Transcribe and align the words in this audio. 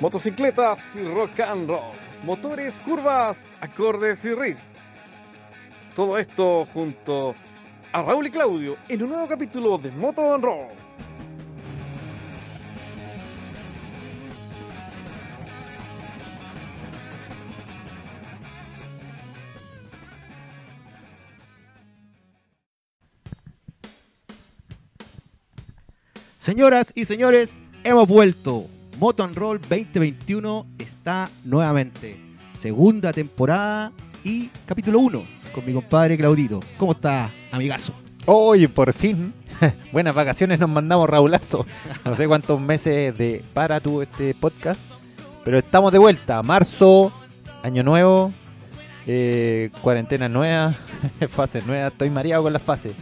Motocicletas 0.00 0.94
y 0.94 1.02
rock 1.02 1.40
and 1.40 1.68
roll. 1.68 1.92
Motores, 2.22 2.80
curvas, 2.80 3.54
acordes 3.60 4.24
y 4.24 4.32
riff. 4.32 4.60
Todo 5.94 6.16
esto 6.16 6.64
junto 6.72 7.34
a 7.92 8.02
Raúl 8.02 8.28
y 8.28 8.30
Claudio 8.30 8.76
en 8.88 9.02
un 9.02 9.10
nuevo 9.10 9.26
capítulo 9.26 9.76
de 9.76 9.90
Moto 9.90 10.32
and 10.32 10.44
Roll. 10.44 10.77
Señoras 26.48 26.92
y 26.94 27.04
señores, 27.04 27.60
hemos 27.84 28.08
vuelto. 28.08 28.64
Moto 28.98 29.22
and 29.22 29.36
Roll 29.36 29.60
2021 29.60 30.66
está 30.78 31.28
nuevamente. 31.44 32.18
Segunda 32.54 33.12
temporada 33.12 33.92
y 34.24 34.48
capítulo 34.64 35.00
1 35.00 35.22
con 35.54 35.66
mi 35.66 35.74
compadre 35.74 36.16
Claudito. 36.16 36.60
¿Cómo 36.78 36.92
está, 36.92 37.30
amigazo? 37.52 37.92
Oye, 38.24 38.66
por 38.66 38.94
fin. 38.94 39.34
Buenas 39.92 40.14
vacaciones 40.14 40.58
nos 40.58 40.70
mandamos, 40.70 41.10
Raulazo. 41.10 41.66
No 42.06 42.14
sé 42.14 42.26
cuántos 42.26 42.58
meses 42.58 43.18
de 43.18 43.44
para 43.52 43.78
tu 43.78 44.00
este 44.00 44.32
podcast. 44.32 44.80
Pero 45.44 45.58
estamos 45.58 45.92
de 45.92 45.98
vuelta. 45.98 46.42
Marzo, 46.42 47.12
año 47.62 47.82
nuevo, 47.82 48.32
eh, 49.06 49.68
cuarentena 49.82 50.30
nueva, 50.30 50.74
fase 51.28 51.60
nueva. 51.60 51.88
Estoy 51.88 52.08
mareado 52.08 52.44
con 52.44 52.54
las 52.54 52.62
fases. 52.62 52.94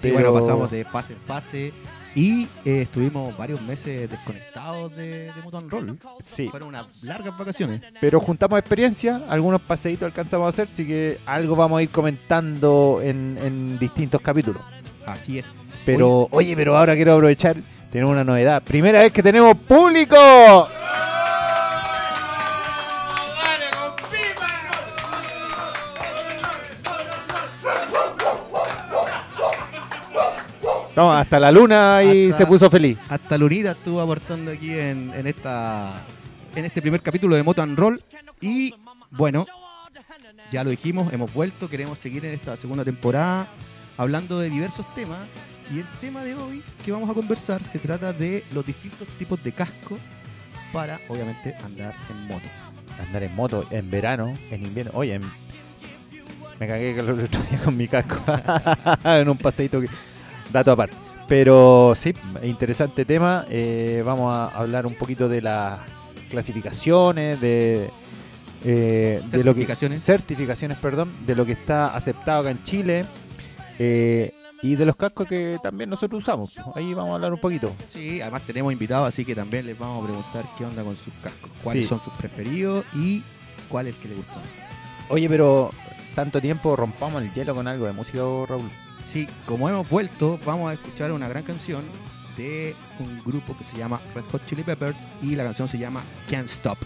Sí, 0.00 0.12
bueno, 0.12 0.32
pasamos 0.32 0.70
de 0.70 0.84
fase 0.84 1.14
en 1.14 1.18
fase 1.18 1.72
y 2.14 2.48
eh, 2.64 2.82
estuvimos 2.82 3.36
varios 3.36 3.60
meses 3.62 4.10
desconectados 4.10 4.94
de, 4.96 5.32
de 5.32 5.42
Moto 5.44 5.58
and 5.58 5.70
Roll. 5.70 5.98
Sí. 6.20 6.48
Fueron 6.48 6.70
unas 6.70 7.02
largas 7.04 7.36
vacaciones. 7.38 7.80
Pero 8.00 8.20
juntamos 8.20 8.58
experiencia, 8.58 9.22
algunos 9.28 9.60
paseitos 9.60 10.06
alcanzamos 10.06 10.46
a 10.46 10.48
hacer, 10.48 10.68
así 10.72 10.86
que 10.86 11.18
algo 11.26 11.56
vamos 11.56 11.78
a 11.78 11.82
ir 11.82 11.90
comentando 11.90 13.00
en, 13.02 13.38
en 13.40 13.78
distintos 13.78 14.20
capítulos. 14.20 14.62
Así 15.06 15.38
es. 15.38 15.46
Pero, 15.86 16.28
oye, 16.30 16.54
pero 16.56 16.76
ahora 16.76 16.94
quiero 16.94 17.14
aprovechar, 17.14 17.56
tenemos 17.90 18.12
una 18.12 18.24
novedad. 18.24 18.62
Primera 18.62 19.00
vez 19.00 19.12
que 19.12 19.22
tenemos 19.22 19.56
público. 19.56 20.16
No, 31.00 31.14
hasta 31.14 31.40
la 31.40 31.50
luna 31.50 31.98
Hasta- 32.00 32.32
se 32.36 32.44
puso 32.46 32.68
feliz. 32.68 32.98
Hasta 33.08 33.38
Lunita 33.38 33.70
estuvo 33.70 34.02
aportando 34.02 34.50
aquí 34.50 34.70
en, 34.78 35.10
en 35.14 35.26
esta 35.26 35.94
en 36.54 36.66
este 36.66 36.82
primer 36.82 37.00
capítulo 37.00 37.36
de 37.36 37.42
Moto 37.42 37.62
and 37.62 37.78
Roll. 37.78 38.02
Y 38.38 38.74
bueno, 39.10 39.46
ya 40.52 40.62
lo 40.62 40.68
dijimos, 40.68 41.10
hemos 41.10 41.32
vuelto, 41.32 41.70
queremos 41.70 41.98
seguir 41.98 42.26
en 42.26 42.34
esta 42.34 42.54
segunda 42.58 42.84
temporada 42.84 43.48
hablando 43.96 44.38
de 44.40 44.50
diversos 44.50 44.84
temas. 44.94 45.20
Y 45.74 45.78
el 45.78 45.86
tema 46.02 46.22
de 46.22 46.34
hoy 46.34 46.62
que 46.84 46.92
vamos 46.92 47.08
a 47.08 47.14
conversar 47.14 47.64
se 47.64 47.78
trata 47.78 48.12
de 48.12 48.44
los 48.52 48.66
distintos 48.66 49.08
tipos 49.18 49.42
de 49.42 49.52
casco 49.52 49.96
para, 50.70 51.00
obviamente, 51.08 51.54
andar 51.64 51.94
en 52.10 52.26
moto. 52.28 52.46
Andar 53.06 53.22
en 53.22 53.34
moto 53.34 53.64
en 53.70 53.90
verano, 53.90 54.36
en 54.50 54.66
invierno. 54.66 54.92
Oye, 54.94 55.14
en- 55.14 55.30
me 56.58 56.66
cagué 56.68 56.90
el 56.90 57.08
otro 57.08 57.40
día 57.50 57.58
con 57.64 57.74
mi 57.74 57.88
casco 57.88 58.20
en 59.04 59.30
un 59.30 59.38
paseito. 59.38 59.80
Que... 59.80 59.88
Dato 60.52 60.72
aparte. 60.72 60.94
Pero 61.28 61.94
sí, 61.96 62.12
interesante 62.42 63.04
tema. 63.04 63.44
Eh, 63.48 64.02
vamos 64.04 64.34
a 64.34 64.46
hablar 64.48 64.86
un 64.86 64.94
poquito 64.94 65.28
de 65.28 65.40
las 65.42 65.78
clasificaciones, 66.28 67.40
de, 67.40 67.88
eh, 68.64 69.22
de 69.30 69.44
lo 69.44 69.54
que 69.54 69.66
Certificaciones. 70.00 70.78
perdón, 70.78 71.12
de 71.26 71.34
lo 71.36 71.46
que 71.46 71.52
está 71.52 71.94
aceptado 71.94 72.40
acá 72.40 72.50
en 72.50 72.62
Chile 72.64 73.04
eh, 73.78 74.32
y 74.62 74.74
de 74.74 74.84
los 74.86 74.96
cascos 74.96 75.26
que 75.28 75.58
también 75.62 75.88
nosotros 75.90 76.22
usamos. 76.22 76.52
Ahí 76.74 76.92
vamos 76.94 77.12
a 77.12 77.14
hablar 77.14 77.32
un 77.32 77.40
poquito. 77.40 77.72
Sí, 77.92 78.20
además 78.20 78.42
tenemos 78.42 78.72
invitados, 78.72 79.06
así 79.08 79.24
que 79.24 79.34
también 79.34 79.66
les 79.66 79.78
vamos 79.78 80.02
a 80.02 80.06
preguntar 80.08 80.44
qué 80.58 80.64
onda 80.64 80.82
con 80.82 80.96
sus 80.96 81.12
cascos, 81.22 81.50
cuáles 81.62 81.84
Sí. 81.84 81.88
son 81.88 82.02
sus 82.02 82.12
preferidos 82.14 82.84
y 82.94 83.22
cuál 83.68 83.86
es 83.86 83.94
el 83.94 84.00
que 84.00 84.08
les 84.08 84.16
gusta. 84.16 84.34
más. 84.34 84.44
Oye, 85.10 85.28
pero 85.28 85.70
tanto 86.20 86.42
tiempo 86.42 86.76
rompamos 86.76 87.22
el 87.22 87.32
hielo 87.32 87.54
con 87.54 87.66
algo 87.66 87.86
de 87.86 87.92
música, 87.92 88.18
Raúl. 88.18 88.70
Sí, 89.02 89.26
como 89.46 89.70
hemos 89.70 89.88
vuelto, 89.88 90.38
vamos 90.44 90.70
a 90.70 90.74
escuchar 90.74 91.12
una 91.12 91.26
gran 91.30 91.44
canción 91.44 91.82
de 92.36 92.76
un 92.98 93.22
grupo 93.24 93.56
que 93.56 93.64
se 93.64 93.78
llama 93.78 94.02
Red 94.14 94.24
Hot 94.30 94.44
Chili 94.44 94.62
Peppers 94.62 94.98
y 95.22 95.34
la 95.34 95.44
canción 95.44 95.66
se 95.66 95.78
llama 95.78 96.02
Can't 96.28 96.50
Stop. 96.50 96.76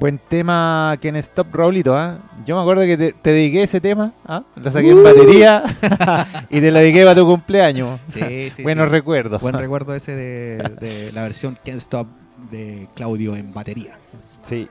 Buen 0.00 0.16
tema 0.16 0.96
Ken 0.98 1.14
Stop 1.16 1.54
Raulito, 1.54 1.94
¿ah? 1.94 2.16
Yo 2.46 2.56
me 2.56 2.62
acuerdo 2.62 2.84
que 2.84 2.96
te, 2.96 3.12
te 3.12 3.32
dediqué 3.32 3.64
ese 3.64 3.82
tema, 3.82 4.14
¿ah? 4.24 4.42
Lo 4.56 4.70
saqué 4.70 4.92
en 4.92 5.04
batería 5.04 5.62
y 6.48 6.58
te 6.58 6.70
lo 6.70 6.78
dediqué 6.78 7.02
para 7.02 7.14
tu 7.14 7.26
cumpleaños. 7.26 8.00
Sí, 8.08 8.50
sí. 8.56 8.62
Buenos 8.62 8.88
sí. 8.88 8.92
recuerdos. 8.92 9.42
Buen 9.42 9.54
recuerdo 9.58 9.94
ese 9.94 10.16
de, 10.16 10.56
de 10.80 11.12
la 11.12 11.24
versión 11.24 11.58
Can't 11.62 11.76
Stop 11.76 12.06
de 12.50 12.88
Claudio 12.94 13.36
en 13.36 13.52
batería. 13.52 13.98
Sí. 14.40 14.70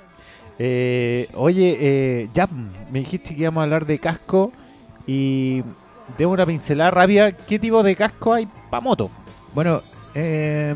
Eh, 0.57 1.29
oye, 1.35 1.77
eh, 1.79 2.29
ya 2.33 2.49
me 2.91 2.97
dijiste 2.97 3.35
que 3.35 3.41
íbamos 3.41 3.61
a 3.61 3.65
hablar 3.65 3.85
de 3.85 3.99
casco 3.99 4.51
y 5.05 5.61
de 6.17 6.25
una 6.25 6.43
pincelada 6.43 6.89
rápida. 6.89 7.33
¿Qué 7.33 7.59
tipo 7.59 7.83
de 7.83 7.95
casco 7.95 8.33
hay 8.33 8.47
para 8.71 8.81
moto? 8.81 9.11
Bueno, 9.53 9.83
eh, 10.15 10.73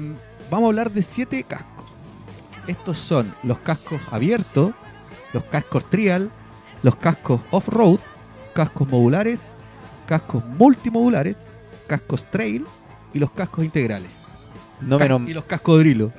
vamos 0.51 0.67
a 0.67 0.69
hablar 0.69 0.91
de 0.91 1.01
siete 1.01 1.41
cascos. 1.41 1.72
Estos 2.67 2.97
son 2.97 3.33
los 3.43 3.59
cascos 3.59 3.99
abiertos, 4.11 4.71
los 5.33 5.43
cascos 5.45 5.83
trial, 5.89 6.29
los 6.81 6.95
cascos 6.95 7.41
off-road, 7.51 7.99
cascos 8.53 8.87
modulares, 8.87 9.47
cascos 10.05 10.43
multimodulares, 10.45 11.45
cascos 11.87 12.25
trail 12.31 12.65
y 13.13 13.19
los 13.19 13.31
cascos 13.31 13.65
integrales. 13.65 14.09
No 14.81 14.97
me 14.99 15.07
Ca- 15.07 15.13
nom- 15.13 15.29
Y 15.29 15.33
los 15.33 15.45
cascos 15.45 15.79
drilo. 15.79 16.11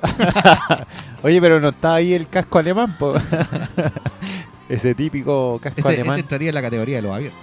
Oye, 1.23 1.39
pero 1.41 1.59
no 1.59 1.69
está 1.69 1.95
ahí 1.95 2.13
el 2.13 2.27
casco 2.27 2.59
alemán, 2.59 2.95
po. 2.97 3.13
Ese 4.69 4.95
típico 4.95 5.59
casco 5.61 5.79
Ese, 5.81 5.89
ese 5.91 6.01
alemán. 6.01 6.19
entraría 6.19 6.49
en 6.49 6.55
la 6.55 6.61
categoría 6.61 6.95
de 6.97 7.01
los 7.03 7.15
abiertos. 7.15 7.39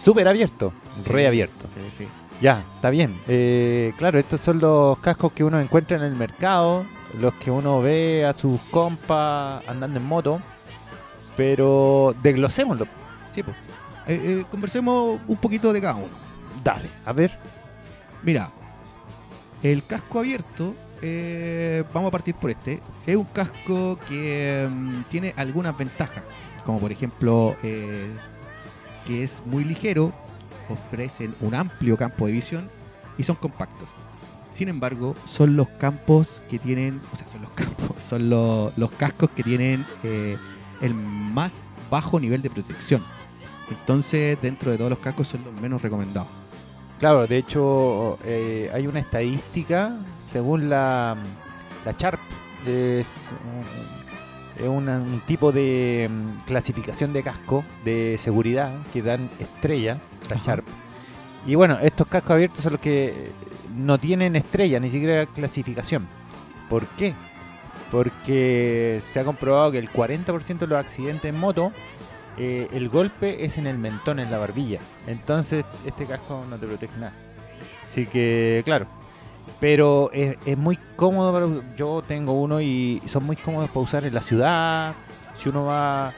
Súper 0.00 0.26
abierto, 0.28 0.72
Sí. 1.02 1.10
re 1.10 1.26
abierto. 1.26 1.66
Sí, 1.68 1.80
sí. 1.98 2.08
Ya, 2.40 2.62
está 2.74 2.90
bien. 2.90 3.20
Eh, 3.28 3.92
claro, 3.98 4.18
estos 4.18 4.40
son 4.40 4.58
los 4.60 4.98
cascos 5.00 5.32
que 5.32 5.42
uno 5.44 5.60
encuentra 5.60 5.96
en 5.96 6.04
el 6.04 6.14
mercado, 6.16 6.84
los 7.14 7.34
que 7.34 7.50
uno 7.50 7.80
ve 7.80 8.26
a 8.26 8.32
sus 8.32 8.60
compas 8.70 9.66
andando 9.68 9.98
en 9.98 10.06
moto. 10.06 10.40
Pero 11.36 12.14
desglosémoslo. 12.22 12.86
Sí, 13.30 13.42
pues. 13.42 13.56
Eh, 14.06 14.40
eh, 14.40 14.44
conversemos 14.50 15.20
un 15.28 15.36
poquito 15.36 15.72
de 15.72 15.80
cada 15.80 15.96
uno. 15.96 16.08
Dale, 16.64 16.88
a 17.04 17.12
ver. 17.12 17.38
Mira, 18.22 18.48
el 19.62 19.84
casco 19.84 20.18
abierto, 20.18 20.74
eh, 21.02 21.84
vamos 21.92 22.08
a 22.08 22.12
partir 22.12 22.34
por 22.34 22.50
este. 22.50 22.80
Es 23.06 23.16
un 23.16 23.24
casco 23.24 23.98
que 24.08 24.66
mm, 24.68 25.02
tiene 25.10 25.34
algunas 25.36 25.76
ventajas, 25.76 26.24
como 26.64 26.80
por 26.80 26.90
ejemplo 26.90 27.54
que 27.62 29.22
es 29.22 29.42
muy 29.46 29.64
ligero, 29.64 30.12
ofrecen 30.68 31.34
un 31.40 31.54
amplio 31.54 31.96
campo 31.96 32.26
de 32.26 32.32
visión 32.32 32.70
y 33.16 33.22
son 33.24 33.36
compactos. 33.36 33.88
Sin 34.52 34.68
embargo, 34.68 35.14
son 35.26 35.56
los 35.56 35.68
campos 35.68 36.42
que 36.48 36.58
tienen, 36.58 37.00
o 37.12 37.16
sea, 37.16 37.28
son 37.28 37.42
los 37.42 37.50
campos, 37.54 38.02
son 38.02 38.28
lo- 38.30 38.72
los 38.76 38.90
cascos 38.92 39.30
que 39.30 39.42
tienen 39.42 39.84
eh, 40.02 40.36
el 40.80 40.94
más 40.94 41.52
bajo 41.90 42.18
nivel 42.18 42.42
de 42.42 42.50
protección. 42.50 43.02
Entonces, 43.70 44.38
dentro 44.40 44.70
de 44.70 44.78
todos 44.78 44.90
los 44.90 44.98
cascos 44.98 45.28
son 45.28 45.44
los 45.44 45.60
menos 45.60 45.82
recomendados. 45.82 46.28
Claro, 46.98 47.26
de 47.26 47.36
hecho, 47.38 48.18
eh, 48.24 48.70
hay 48.74 48.86
una 48.86 48.98
estadística, 49.00 49.96
según 50.26 50.68
la, 50.68 51.16
la 51.84 51.92
Sharp, 51.92 52.18
es, 52.66 53.06
un- 53.44 54.64
es 54.64 54.68
una- 54.68 54.98
un 54.98 55.20
tipo 55.26 55.52
de 55.52 56.10
mm, 56.10 56.46
clasificación 56.46 57.12
de 57.12 57.22
casco 57.22 57.62
de 57.84 58.16
seguridad 58.18 58.72
que 58.92 59.02
dan 59.02 59.30
estrellas, 59.38 59.98
la 60.28 60.36
Ajá. 60.36 60.44
Sharp. 60.44 60.64
Y 61.46 61.54
bueno, 61.54 61.78
estos 61.80 62.06
cascos 62.08 62.32
abiertos 62.32 62.62
son 62.62 62.72
los 62.72 62.80
que 62.80 63.30
no 63.78 63.98
tienen 63.98 64.36
estrella, 64.36 64.80
ni 64.80 64.90
siquiera 64.90 65.26
clasificación. 65.26 66.06
¿Por 66.68 66.86
qué? 66.86 67.14
Porque 67.90 69.00
se 69.02 69.20
ha 69.20 69.24
comprobado 69.24 69.72
que 69.72 69.78
el 69.78 69.90
40% 69.90 70.58
de 70.58 70.66
los 70.66 70.78
accidentes 70.78 71.24
en 71.24 71.38
moto 71.38 71.72
eh, 72.36 72.68
el 72.72 72.88
golpe 72.88 73.44
es 73.44 73.58
en 73.58 73.66
el 73.66 73.78
mentón, 73.78 74.20
en 74.20 74.30
la 74.30 74.38
barbilla. 74.38 74.80
Entonces, 75.06 75.64
este 75.84 76.06
casco 76.06 76.44
no 76.48 76.56
te 76.56 76.66
protege 76.66 76.96
nada. 76.98 77.12
Así 77.88 78.06
que, 78.06 78.62
claro. 78.64 78.86
Pero 79.60 80.10
es, 80.12 80.36
es 80.46 80.56
muy 80.56 80.78
cómodo. 80.94 81.32
Para, 81.32 81.76
yo 81.76 82.02
tengo 82.06 82.34
uno 82.34 82.60
y 82.60 83.02
son 83.06 83.24
muy 83.24 83.36
cómodos 83.36 83.70
para 83.70 83.80
usar 83.80 84.04
en 84.04 84.14
la 84.14 84.22
ciudad. 84.22 84.94
Si 85.36 85.48
uno 85.48 85.64
va 85.64 86.12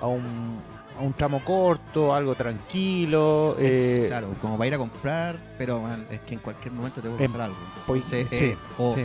a 0.00 0.06
un, 0.06 0.60
a 0.98 1.02
un 1.02 1.12
tramo 1.12 1.40
corto, 1.44 2.14
algo 2.14 2.34
tranquilo. 2.34 3.54
eh, 3.58 4.06
Claro, 4.08 4.34
como 4.40 4.56
para 4.56 4.68
ir 4.68 4.74
a 4.74 4.78
comprar, 4.78 5.36
pero 5.58 5.80
man, 5.80 6.06
es 6.10 6.20
que 6.20 6.34
en 6.34 6.40
cualquier 6.40 6.72
momento 6.72 7.00
te 7.00 7.08
puede 7.08 7.24
Em, 7.24 7.30
pasar 7.32 7.46
algo. 7.46 7.56
pues, 7.86 8.02
Entonces, 8.12 8.28
sí, 8.38 8.44
eh, 8.46 8.56
o, 8.78 8.94
sí. 8.94 9.04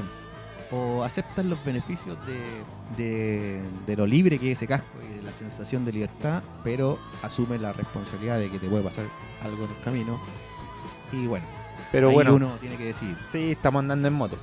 o 0.71 1.03
aceptas 1.03 1.45
los 1.45 1.63
beneficios 1.65 2.17
de, 2.25 2.39
de- 3.03 3.61
de 3.85 3.95
lo 3.97 4.05
libre 4.07 4.39
que 4.39 4.51
es 4.51 4.57
ese 4.57 4.67
casco 4.67 4.97
y 5.09 5.15
de 5.17 5.21
la 5.23 5.31
sensación 5.31 5.83
de 5.85 5.91
libertad, 5.91 6.41
pero 6.63 6.97
asumes 7.21 7.59
la 7.61 7.73
responsabilidad 7.73 8.39
de 8.39 8.49
que 8.49 8.59
te 8.59 8.67
puede 8.69 8.83
pasar 8.83 9.05
algo 9.43 9.65
en 9.65 9.71
el 9.71 9.79
camino. 9.83 10.19
Y 11.11 11.27
bueno, 11.27 11.45
Pero 11.91 12.07
ahí 12.09 12.13
bueno, 12.15 12.35
uno 12.35 12.51
tiene 12.61 12.77
que 12.77 12.85
decidir. 12.85 13.17
sí, 13.31 13.51
estamos 13.51 13.79
andando 13.81 14.07
en 14.07 14.13
moto. 14.13 14.37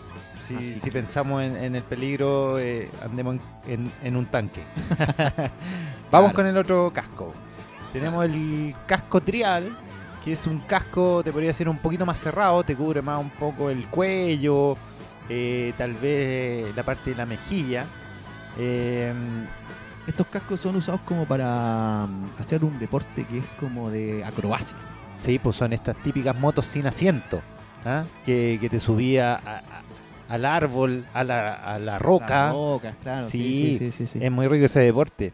Si, 0.49 0.91
pensamos 0.91 1.43
en, 1.43 1.57
en 1.57 1.77
el 1.77 1.83
peligro, 1.83 2.59
eh, 2.59 2.91
andemos 3.05 3.37
en, 3.67 4.17
un 4.17 4.27
tanque. 4.27 4.63
Vamos 6.11 6.31
Claro. 6.31 6.35
con 6.35 6.47
el 6.47 6.57
otro 6.57 6.91
casco. 6.95 7.33
Tenemos 7.93 8.25
el 8.25 8.75
casco 8.87 9.21
trial, 9.21 9.77
que 10.25 10.33
es 10.33 10.47
un 10.47 10.61
casco, 10.61 11.23
te 11.23 11.33
podría 11.33 11.49
decir, 11.51 11.69
un 11.69 11.79
poquito 11.79 12.05
más 12.07 12.19
cerrado, 12.19 12.63
te 12.65 12.75
cubre 12.77 13.03
más 13.03 13.21
un 13.21 13.31
poco 13.31 13.71
el 13.71 13.87
cuello, 13.87 14.77
eh, 15.29 15.73
tal 15.79 15.95
vez 15.95 16.75
la 16.75 16.83
parte 16.83 17.11
de 17.11 17.17
la 17.17 17.27
mejilla. 17.27 17.85
Eh, 18.59 19.13
Estos 20.07 20.27
cascos 20.29 20.61
son 20.61 20.77
usados 20.77 21.01
como 21.03 21.25
para 21.27 22.07
mm, 22.07 22.41
hacer 22.41 22.65
un 22.65 22.79
deporte 22.79 23.25
que 23.27 23.39
es 23.39 23.47
como 23.61 23.91
de 23.91 24.25
acrobacia. 24.25 24.77
sí, 25.19 25.39
pues 25.39 25.57
son 25.57 25.73
estas 25.73 25.97
típicas 25.97 26.35
motos 26.39 26.65
sin 26.67 26.87
asiento, 26.87 27.41
¿ah? 27.85 28.05
que, 28.25 28.57
que 28.61 28.69
te 28.71 28.81
subía 28.81 29.35
a- 29.37 29.61
al 30.29 30.45
árbol, 30.45 31.05
a 31.15 31.25
la, 31.25 31.55
a 31.55 31.79
la 31.79 31.99
roca. 31.99 32.45
Las 32.47 32.53
rocas, 32.53 32.95
claro. 33.03 33.29
Sí, 33.29 33.77
sí, 33.79 34.07
sí. 34.07 34.19
Es 34.23 34.31
muy 34.31 34.47
rico 34.49 34.67
ese 34.67 34.81
deporte. 34.81 35.33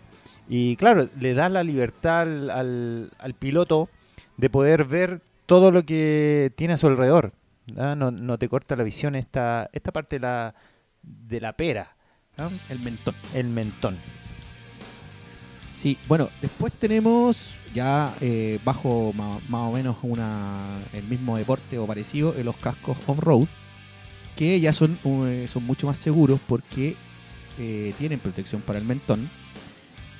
Y 0.48 0.76
claro, 0.76 1.08
le 1.18 1.34
da 1.34 1.48
la 1.48 1.62
libertad 1.64 2.22
al, 2.22 2.50
al- 2.50 3.10
al 3.18 3.34
piloto 3.34 3.88
de 4.36 4.50
poder 4.50 4.84
ver 4.84 5.20
todo 5.46 5.70
lo 5.70 5.84
que 5.84 6.52
tiene 6.56 6.74
a 6.74 6.76
su 6.76 6.86
alrededor. 6.86 7.32
¿ah? 7.78 7.94
No, 7.96 8.10
no 8.10 8.38
te 8.38 8.48
corta 8.48 8.76
la 8.76 8.84
visión 8.84 9.14
esta, 9.14 9.68
esta 9.72 9.90
parte 9.92 10.16
de 10.16 10.20
la, 10.20 10.54
de 11.02 11.40
la 11.40 11.52
pera, 11.54 11.96
¿ah? 12.38 12.48
El 12.70 12.78
mentón. 12.80 13.14
el 13.34 13.46
mentón. 13.48 13.96
Sí, 15.74 15.98
bueno, 16.08 16.28
después 16.40 16.72
tenemos 16.72 17.54
ya 17.74 18.14
eh, 18.20 18.60
bajo 18.64 19.12
ma- 19.14 19.38
más, 19.48 19.60
o 19.62 19.72
menos 19.72 19.96
una, 20.02 20.78
el 20.92 21.02
mismo 21.04 21.36
deporte 21.36 21.78
o 21.78 21.86
parecido 21.86 22.34
en 22.36 22.44
los 22.44 22.56
cascos 22.56 22.96
off-road, 23.06 23.46
que 24.36 24.58
ya 24.60 24.72
son, 24.72 24.98
eh, 25.04 25.46
son 25.48 25.64
mucho 25.64 25.86
más 25.86 25.96
seguros 25.98 26.40
porque 26.46 26.96
eh, 27.58 27.92
tienen 27.98 28.18
protección 28.18 28.60
para 28.62 28.78
el 28.78 28.84
mentón, 28.84 29.28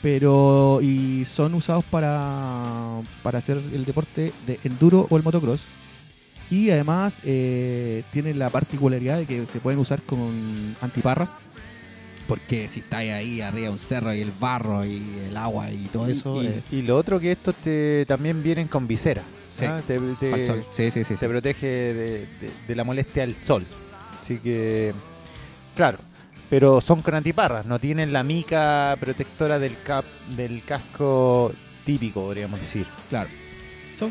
pero 0.02 0.80
y 0.82 1.24
son 1.24 1.54
usados 1.54 1.84
para, 1.84 3.00
para 3.22 3.38
hacer 3.38 3.56
el 3.72 3.84
deporte 3.84 4.32
de 4.46 4.60
enduro 4.64 5.06
o 5.10 5.16
el 5.16 5.22
motocross. 5.22 5.62
Y 6.50 6.70
además 6.70 7.20
eh, 7.24 8.02
tienen 8.12 8.38
la 8.38 8.50
particularidad 8.50 9.16
de 9.18 9.26
que 9.26 9.46
se 9.46 9.60
pueden 9.60 9.80
usar 9.80 10.02
con 10.02 10.76
antiparras. 10.80 11.38
Porque 12.28 12.68
si 12.68 12.80
estáis 12.80 13.12
ahí 13.12 13.40
arriba 13.42 13.70
un 13.70 13.78
cerro 13.78 14.14
y 14.14 14.20
el 14.22 14.30
barro 14.30 14.84
y 14.84 15.02
el 15.28 15.36
agua 15.36 15.70
y 15.70 15.84
todo 15.92 16.06
eso, 16.06 16.42
y, 16.42 16.46
eh, 16.46 16.62
y 16.70 16.82
lo 16.82 16.96
otro 16.96 17.20
que 17.20 17.32
estos 17.32 17.54
te, 17.56 18.04
también 18.06 18.42
vienen 18.42 18.66
con 18.66 18.86
visera. 18.86 19.22
Sí, 19.50 19.66
¿ah? 19.66 19.82
Te, 19.86 19.98
te-. 20.18 20.46
Sí, 20.72 20.90
sí, 20.90 21.14
protege 21.28 21.66
de, 21.66 21.94
de- 22.20 22.50
de 22.66 22.74
la 22.74 22.82
molestia 22.84 23.22
del 23.26 23.34
sol. 23.34 23.66
Así 24.24 24.38
que, 24.38 24.94
claro, 25.76 25.98
pero 26.48 26.80
son 26.80 27.02
con 27.02 27.14
antiparras, 27.14 27.66
no 27.66 27.78
tienen 27.78 28.10
la 28.10 28.22
mica 28.22 28.96
protectora 28.98 29.58
del, 29.58 29.76
cap, 29.82 30.04
del 30.34 30.62
casco 30.64 31.52
típico, 31.84 32.22
podríamos 32.22 32.58
decir. 32.58 32.86
Claro. 33.10 33.28
Son 33.98 34.10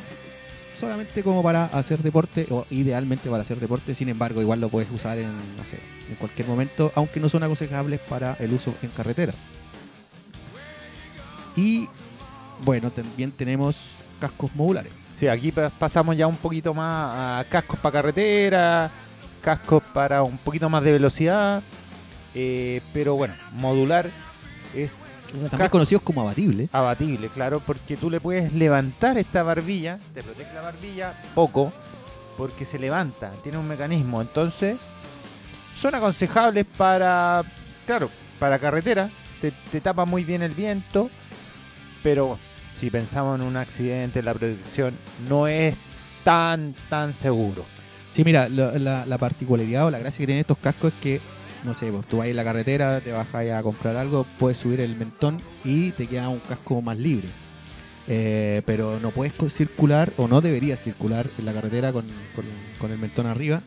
solamente 0.80 1.24
como 1.24 1.42
para 1.42 1.66
hacer 1.66 2.04
deporte, 2.04 2.46
o 2.52 2.68
idealmente 2.70 3.28
para 3.28 3.42
hacer 3.42 3.60
deporte, 3.60 3.96
sin 3.96 4.10
embargo, 4.10 4.40
igual 4.40 4.62
lo 4.62 4.70
puedes 4.70 4.92
usar 4.92 5.18
en, 5.18 5.32
no 5.58 5.64
sé, 5.66 5.80
en 6.10 6.16
cualquier 6.16 6.48
momento, 6.48 6.92
aunque 6.94 7.20
no 7.20 7.28
son 7.28 7.42
aconsejables 7.42 8.00
para 8.02 8.36
el 8.40 8.54
uso 8.54 8.74
en 8.84 8.90
carretera. 8.92 9.34
Y 11.56 11.88
bueno, 12.64 12.92
también 12.92 13.32
tenemos 13.32 13.96
cascos 14.20 14.54
modulares. 14.56 14.92
Sí, 15.16 15.28
aquí 15.28 15.52
pa- 15.52 15.70
pasamos 15.70 16.18
ya 16.18 16.28
un 16.28 16.36
poquito 16.36 16.74
más 16.74 17.42
a 17.42 17.46
cascos 17.50 17.80
para 17.80 17.94
carretera, 17.94 18.92
cascos 19.44 19.84
para 19.94 20.24
un 20.24 20.38
poquito 20.38 20.70
más 20.70 20.84
de 20.84 20.94
velocidad, 20.94 21.62
eh, 22.34 22.82
pero 22.94 23.16
bueno, 23.16 23.36
modular 23.52 24.10
es 24.74 25.22
un 25.34 25.42
También 25.42 25.60
casco 25.60 25.72
conocidos 25.72 26.02
como 26.04 26.22
abatibles. 26.22 26.70
abatible, 26.72 27.28
claro, 27.30 27.60
porque 27.60 27.98
tú 27.98 28.10
le 28.10 28.20
puedes 28.20 28.54
levantar 28.54 29.18
esta 29.18 29.44
barbilla, 29.44 30.00
te 30.14 30.24
protege 30.24 30.54
la 30.54 30.62
barbilla 30.62 31.14
poco, 31.36 31.74
porque 32.38 32.66
se 32.66 32.80
levanta, 32.80 33.32
tiene 33.44 33.58
un 33.58 33.68
mecanismo, 33.68 34.22
entonces 34.22 34.78
son 35.76 35.94
aconsejables 35.94 36.66
para, 36.78 37.44
claro, 37.86 38.10
para 38.40 38.58
carretera, 38.60 39.10
te, 39.42 39.52
te 39.72 39.82
tapa 39.82 40.06
muy 40.06 40.24
bien 40.24 40.42
el 40.42 40.54
viento, 40.54 41.10
pero 42.02 42.40
si 42.78 42.90
pensamos 42.90 43.40
en 43.40 43.46
un 43.46 43.58
accidente, 43.58 44.24
la 44.24 44.34
protección 44.34 44.96
no 45.28 45.48
es 45.48 45.76
tan, 46.24 46.74
tan 46.90 47.14
seguro. 47.14 47.66
Sí, 48.14 48.24
mira, 48.24 48.48
lo- 48.48 48.78
la, 48.78 49.06
la 49.08 49.18
particularidad 49.18 49.88
o 49.88 49.92
la 49.92 49.98
gracia 50.00 50.20
que 50.20 50.28
tienen 50.28 50.42
estos 50.42 50.58
cascos 50.60 50.94
es 50.94 51.00
que, 51.02 51.22
no 51.64 51.74
sé, 51.74 51.92
pues 51.92 52.06
tú 52.06 52.18
vas 52.18 52.28
en 52.28 52.36
la 52.36 52.44
carretera, 52.44 53.02
te 53.02 53.12
vas 53.12 53.28
a 53.34 53.62
comprar 53.64 53.96
algo, 53.98 54.26
puedes 54.38 54.58
subir 54.60 54.80
el 54.82 54.96
mentón 54.96 55.38
y 55.66 55.90
te 55.92 56.06
queda 56.08 56.30
un 56.30 56.40
casco 56.40 56.82
más 56.82 56.98
libre. 56.98 57.28
Eh, 58.08 58.62
pero 58.66 59.00
no 59.00 59.12
puedes 59.12 59.34
circular 59.52 60.12
o 60.18 60.28
no 60.28 60.42
deberías 60.42 60.80
circular 60.84 61.26
en 61.40 61.46
la 61.46 61.54
carretera 61.54 61.92
con, 61.92 62.06
con- 62.36 62.46
con 62.78 62.92
el 62.92 63.00
mentón 63.00 63.26
arriba. 63.26 63.62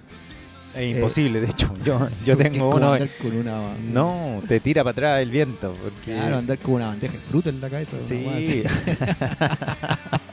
Es 0.77 0.95
imposible, 0.95 1.41
de 1.41 1.47
hecho. 1.49 1.73
Yo, 1.85 2.07
Sí, 2.11 2.25
yo 2.27 2.37
tengo 2.37 2.69
uno. 2.69 2.93
andar 2.93 3.09
con 3.23 3.35
una. 3.35 3.63
No, 3.91 4.43
te 4.47 4.61
tira 4.61 4.85
para 4.85 4.93
atrás 4.93 5.23
el 5.23 5.31
viento. 5.31 5.75
Porque... 5.83 6.13
Claro, 6.15 6.37
andar 6.37 6.59
con 6.59 6.75
una 6.75 6.89
bandeja 6.89 7.15
de 7.15 7.19
fruta 7.21 7.49
en 7.49 7.61
la 7.63 7.71
cabeza. 7.71 7.97
una 7.97 8.37
Sí. 8.39 8.63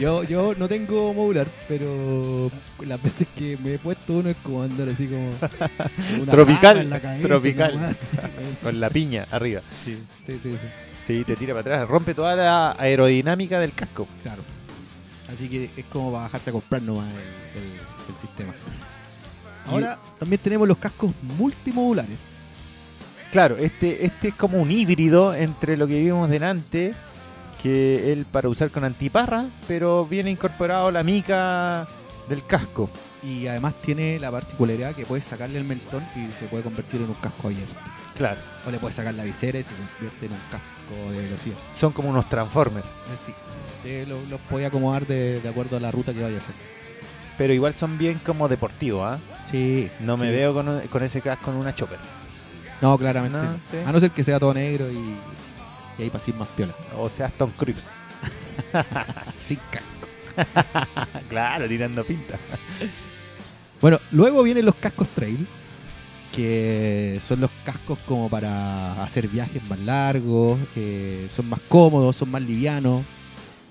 Yo, 0.00 0.24
yo 0.24 0.54
no 0.58 0.66
tengo 0.68 1.14
modular, 1.14 1.46
pero 1.68 2.50
las 2.84 3.00
veces 3.02 3.28
que 3.36 3.56
me 3.58 3.74
he 3.74 3.78
puesto 3.78 4.14
uno 4.14 4.28
es 4.30 4.36
como 4.42 4.62
andar 4.62 4.88
así 4.88 5.06
como. 5.06 5.28
una 6.22 6.32
Tropical, 6.32 6.78
en 6.78 6.90
la 6.90 7.00
cabeza, 7.00 7.28
tropical. 7.28 7.96
Con 8.62 8.80
la 8.80 8.90
piña 8.90 9.26
arriba. 9.30 9.60
Sí, 9.84 9.96
sí, 10.20 10.38
sí, 10.42 10.56
sí. 10.60 10.66
Sí, 11.06 11.24
te 11.24 11.36
tira 11.36 11.54
para 11.54 11.60
atrás. 11.60 11.88
Rompe 11.88 12.14
toda 12.14 12.34
la 12.34 12.72
aerodinámica 12.78 13.60
del 13.60 13.72
casco. 13.72 14.08
Claro. 14.22 14.42
Así 15.32 15.48
que 15.48 15.70
es 15.76 15.84
como 15.92 16.10
para 16.12 16.24
bajarse 16.24 16.50
a 16.50 16.52
comprar 16.52 16.82
nomás 16.82 17.08
el, 17.10 17.62
el- 17.62 17.70
el 18.08 18.20
sistema. 18.20 18.52
Ahora 19.66 19.98
también 20.18 20.40
tenemos 20.42 20.66
los 20.68 20.76
cascos 20.78 21.12
multimodulares. 21.38 22.18
Claro, 23.32 23.56
este, 23.56 24.04
este 24.04 24.28
es 24.28 24.34
como 24.34 24.58
un 24.60 24.70
híbrido 24.70 25.34
entre 25.34 25.76
lo 25.76 25.86
que 25.86 26.00
vimos 26.02 26.28
delante, 26.30 26.94
que 27.64 28.12
él 28.12 28.26
para 28.30 28.48
usar 28.48 28.70
con 28.70 28.84
antiparra, 28.84 29.46
pero 29.66 30.04
viene 30.04 30.30
incorporado 30.30 30.90
la 30.90 31.02
mica 31.02 31.88
del 32.28 32.44
casco. 32.46 32.90
Y 33.22 33.46
además 33.46 33.74
tiene 33.82 34.20
la 34.20 34.30
particularidad 34.30 34.94
que 34.94 35.06
puedes 35.06 35.24
sacarle 35.24 35.58
el 35.58 35.64
mentón 35.64 36.04
y 36.14 36.30
se 36.38 36.44
puede 36.46 36.62
convertir 36.62 37.00
en 37.00 37.08
un 37.08 37.14
casco 37.14 37.48
abierto. 37.48 37.74
Claro, 38.18 38.38
O 38.66 38.70
le 38.70 38.78
puedes 38.78 38.94
sacar 38.94 39.14
la 39.14 39.24
visera 39.24 39.58
y 39.58 39.62
se 39.62 39.70
convierte 39.74 40.26
en 40.26 40.32
un 40.32 40.38
casco 40.50 41.10
de 41.10 41.18
velocidad. 41.22 41.56
son 41.80 41.92
como 41.92 42.10
unos 42.10 42.28
transformers. 42.28 42.84
Te 43.82 44.04
lo- 44.06 44.20
los 44.30 44.40
puedes 44.50 44.68
acomodar 44.68 45.06
de, 45.06 45.40
de 45.40 45.48
acuerdo 45.48 45.76
a 45.78 45.80
la 45.80 45.90
ruta 45.90 46.12
que 46.12 46.22
vayas 46.22 46.42
a 46.42 46.44
hacer. 46.44 46.54
pero 47.38 47.52
igual 47.54 47.74
son 47.74 47.96
bien 47.98 48.20
como 48.24 48.46
deportivos, 48.46 49.02
¿ah? 49.04 49.18
Sí. 49.50 49.88
No 50.00 50.16
me 50.18 50.26
sí. 50.26 50.32
veo 50.32 50.52
con, 50.54 50.80
con 50.88 51.02
ese 51.02 51.20
casco 51.22 51.50
en 51.50 51.56
una 51.56 51.74
chopper. 51.74 51.98
No, 52.82 52.96
claramente. 52.98 53.38
No, 53.38 53.42
no. 53.44 53.58
sí. 53.70 53.78
A 53.86 53.90
no 53.90 54.00
ser 54.00 54.10
que 54.10 54.22
sea 54.22 54.38
todo 54.38 54.52
negro 54.54 54.90
y, 54.92 55.16
y 55.98 56.02
ahí 56.02 56.10
ir 56.26 56.34
más 56.34 56.48
piola. 56.48 56.74
O 56.98 57.08
sea, 57.08 57.28
Tom 57.28 57.50
Cruise. 57.56 57.76
Sin 59.46 59.58
casco. 59.70 59.94
claro, 61.28 61.68
tirando 61.68 62.04
pinta. 62.04 62.38
Bueno, 63.80 64.00
luego 64.10 64.42
vienen 64.42 64.64
los 64.64 64.74
cascos 64.76 65.08
trail, 65.08 65.46
que 66.32 67.20
son 67.24 67.40
los 67.40 67.50
cascos 67.64 67.98
como 68.06 68.28
para 68.28 69.02
hacer 69.02 69.28
viajes 69.28 69.62
más 69.68 69.78
largos, 69.78 70.58
eh, 70.74 71.28
son 71.30 71.48
más 71.48 71.60
cómodos, 71.68 72.16
son 72.16 72.30
más 72.30 72.42
livianos. 72.42 73.02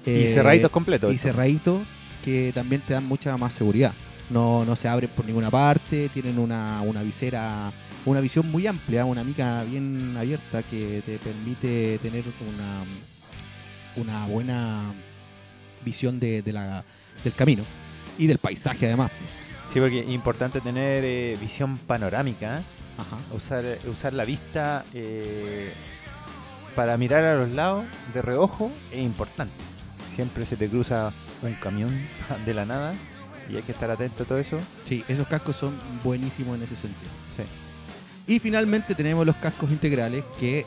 y 0.06 0.12
eh, 0.12 0.28
cerraditos 0.28 0.72
completos. 0.72 1.14
Y 1.14 1.18
cerraditos 1.18 1.82
que 2.24 2.52
también 2.54 2.82
te 2.82 2.94
dan 2.94 3.06
mucha 3.06 3.36
más 3.38 3.54
seguridad. 3.54 3.94
No, 4.30 4.64
no 4.66 4.76
se 4.76 4.88
abren 4.88 5.10
por 5.10 5.26
ninguna 5.26 5.52
parte, 5.52 6.10
tienen 6.10 6.40
una, 6.40 6.82
una 6.82 7.04
visera, 7.04 7.72
una 8.06 8.20
visión 8.20 8.52
muy 8.52 8.68
amplia, 8.68 9.06
una 9.06 9.24
mica 9.24 9.64
bien 9.64 10.16
abierta 10.18 10.64
que 10.64 11.02
te 11.06 11.18
permite 11.18 12.00
tener 12.00 12.24
una, 13.96 14.04
una 14.04 14.26
buena 14.28 14.94
visión 15.86 16.20
de, 16.20 16.42
de 16.42 16.54
la, 16.54 16.84
del 17.24 17.34
camino 17.34 17.64
y 18.18 18.28
del 18.28 18.38
paisaje 18.38 18.88
además. 18.88 19.12
Sí, 19.72 19.80
porque 19.80 20.02
es 20.02 20.10
importante 20.10 20.62
tener 20.62 21.04
eh, 21.04 21.38
visión 21.40 21.78
panorámica. 21.78 22.60
¿eh? 22.60 22.64
Ajá. 22.98 23.18
usar, 23.36 23.66
usar 23.92 24.14
la 24.14 24.24
vista 24.24 24.86
eh, 24.94 25.74
para 26.76 26.96
mirar 26.98 27.24
a 27.24 27.36
los 27.36 27.50
lados 27.50 27.86
de 28.14 28.22
reojo 28.22 28.72
es 28.92 29.02
importante. 29.02 29.56
Siempre 30.16 30.46
se 30.46 30.58
te 30.58 30.70
cruza 30.70 31.12
un 31.42 31.54
camión 31.54 31.90
de 32.46 32.54
la 32.54 32.66
nada 32.66 32.94
y 33.50 33.56
hay 33.56 33.64
que 33.64 33.72
estar 33.72 33.90
atento 33.90 34.24
a 34.24 34.26
todo 34.28 34.38
eso. 34.38 34.60
Sí, 34.84 35.04
esos 35.08 35.28
cascos 35.28 35.56
son 35.56 35.76
buenísimos 36.04 36.56
en 36.56 36.64
ese 36.64 36.76
sentido. 36.76 37.10
Sí. 37.36 37.44
Y 38.28 38.40
finalmente 38.40 38.96
tenemos 38.96 39.26
los 39.26 39.36
cascos 39.36 39.70
integrales 39.70 40.24
que 40.40 40.66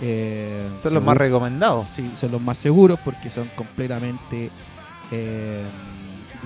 eh, 0.00 0.68
Son 0.82 0.94
los 0.94 1.02
más 1.02 1.16
recomendados. 1.16 1.86
Sí, 1.92 2.10
son 2.16 2.32
los 2.32 2.40
más 2.40 2.58
seguros 2.58 2.98
porque 3.04 3.30
son 3.30 3.48
completamente 3.56 4.50
eh, 5.10 5.62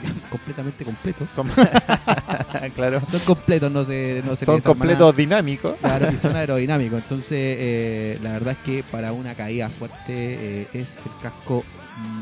completamente 0.31 0.85
completos. 0.85 1.29
Son, 1.35 1.49
claro. 2.75 3.01
Son 3.11 3.21
completos, 3.21 3.71
no 3.71 3.85
se, 3.85 4.23
no 4.25 4.37
se 4.37 4.47
Son 4.47 4.61
completos 4.61 5.17
dinámicos. 5.17 5.77
Claro, 5.79 6.11
y 6.13 6.17
son 6.17 6.37
aerodinámicos. 6.37 7.03
Entonces, 7.03 7.31
eh, 7.33 8.19
la 8.23 8.33
verdad 8.33 8.57
es 8.59 8.59
que 8.59 8.83
para 8.83 9.13
una 9.13 9.35
caída 9.35 9.69
fuerte 9.69 10.03
eh, 10.09 10.69
es 10.73 10.97
el 10.97 11.23
casco 11.23 11.65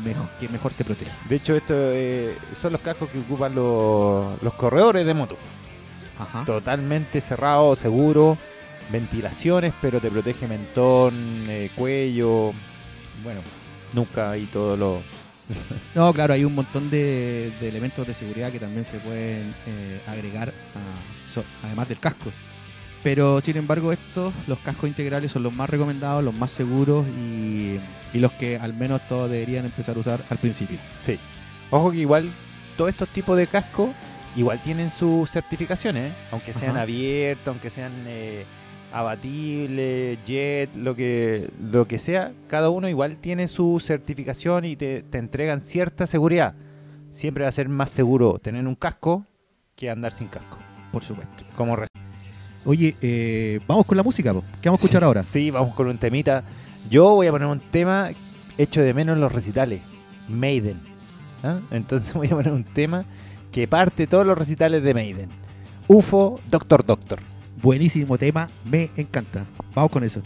mejor, 0.03 0.27
que 0.39 0.49
mejor 0.49 0.73
te 0.73 0.83
protege. 0.83 1.11
De 1.29 1.35
hecho, 1.35 1.55
estos 1.55 1.77
eh, 1.77 2.35
son 2.59 2.73
los 2.73 2.81
cascos 2.81 3.09
que 3.09 3.19
ocupan 3.19 3.53
los, 3.55 4.41
los 4.41 4.53
corredores 4.53 5.05
de 5.05 5.13
moto. 5.13 5.37
Ajá. 6.19 6.43
Totalmente 6.45 7.21
cerrado, 7.21 7.75
seguro, 7.75 8.37
ventilaciones, 8.91 9.73
pero 9.81 9.99
te 9.99 10.09
protege 10.09 10.47
mentón, 10.47 11.13
eh, 11.49 11.69
cuello, 11.75 12.53
bueno, 13.23 13.41
nuca 13.93 14.37
y 14.37 14.45
todo 14.45 14.75
lo... 14.77 15.01
No, 15.95 16.13
claro, 16.13 16.33
hay 16.33 16.43
un 16.43 16.53
montón 16.55 16.89
de, 16.89 17.51
de 17.61 17.69
elementos 17.69 18.05
de 18.05 18.13
seguridad 18.13 18.51
que 18.51 18.59
también 18.59 18.83
se 18.85 18.97
pueden 18.99 19.53
eh, 19.67 20.01
agregar 20.07 20.49
a- 20.49 21.31
so- 21.33 21.43
además 21.63 21.87
del 21.89 21.99
casco. 21.99 22.31
Pero 23.03 23.39
sin 23.41 23.55
embargo, 23.57 23.93
estos, 23.93 24.33
los 24.47 24.59
cascos 24.59 24.89
integrales 24.89 25.31
son 25.31 25.43
los 25.43 25.53
más 25.55 25.69
recomendados, 25.69 26.23
los 26.23 26.35
más 26.35 26.51
seguros 26.51 27.05
y, 27.07 27.77
y 28.13 28.19
los 28.19 28.31
que 28.33 28.57
al 28.57 28.73
menos 28.73 29.01
todos 29.07 29.29
deberían 29.29 29.65
empezar 29.65 29.95
a 29.95 29.99
usar 29.99 30.19
al 30.29 30.37
principio. 30.39 30.77
Sí. 31.01 31.17
Ojo 31.69 31.91
que 31.91 31.97
igual 31.99 32.29
todos 32.75 32.89
estos 32.89 33.07
tipos 33.09 33.37
de 33.37 33.47
cascos 33.47 33.89
igual 34.35 34.59
tienen 34.63 34.89
sus 34.91 35.29
certificaciones, 35.29 36.11
¿eh? 36.11 36.15
aunque 36.31 36.53
sean 36.53 36.71
Ajá. 36.71 36.81
abiertos, 36.81 37.47
aunque 37.47 37.69
sean 37.69 37.91
eh, 38.07 38.45
abatibles, 38.91 40.19
jet, 40.25 40.69
lo 40.75 40.95
que, 40.95 41.49
lo 41.61 41.87
que 41.87 41.97
sea, 41.97 42.31
cada 42.47 42.69
uno 42.69 42.87
igual 42.87 43.17
tiene 43.17 43.47
su 43.47 43.79
certificación 43.79 44.65
y 44.65 44.75
te, 44.75 45.03
te 45.03 45.17
entregan 45.17 45.61
cierta 45.61 46.05
seguridad. 46.05 46.55
Siempre 47.11 47.43
va 47.43 47.49
a 47.49 47.53
ser 47.53 47.69
más 47.69 47.89
seguro 47.89 48.39
tener 48.39 48.67
un 48.67 48.75
casco 48.75 49.25
que 49.75 49.89
andar 49.89 50.11
sin 50.13 50.27
casco. 50.27 50.57
Por 50.91 51.03
supuesto. 51.03 51.45
Como 51.55 51.77
Oye, 52.65 52.95
eh, 53.01 53.59
vamos 53.67 53.85
con 53.85 53.95
la 53.95 54.03
música, 54.03 54.33
po. 54.33 54.43
¿qué 54.61 54.67
vamos 54.67 54.81
a 54.81 54.83
escuchar 54.83 55.01
Sí, 55.01 55.05
ahora? 55.05 55.23
Sí, 55.23 55.51
vamos 55.51 55.73
con 55.73 55.87
un 55.87 55.97
temita. 55.97 56.43
Yo 56.89 57.15
voy 57.15 57.27
a 57.27 57.31
poner 57.31 57.47
un 57.47 57.59
tema 57.59 58.09
hecho 58.57 58.81
de 58.81 58.93
menos 58.93 59.15
en 59.15 59.21
los 59.21 59.31
recitales. 59.31 59.81
Maiden. 60.27 60.79
¿ah? 61.43 61.59
Entonces 61.71 62.13
voy 62.13 62.27
a 62.27 62.31
poner 62.31 62.51
un 62.51 62.63
tema 62.63 63.05
que 63.51 63.67
parte 63.67 64.07
todos 64.07 64.25
los 64.25 64.37
recitales 64.37 64.83
de 64.83 64.93
Maiden. 64.93 65.29
UFO, 65.87 66.39
Doctor 66.49 66.85
Doctor. 66.85 67.19
Buenísimo 67.61 68.17
tema, 68.17 68.49
me 68.65 68.91
encanta. 68.97 69.45
Vamos 69.73 69.91
con 69.91 70.03
eso. 70.03 70.21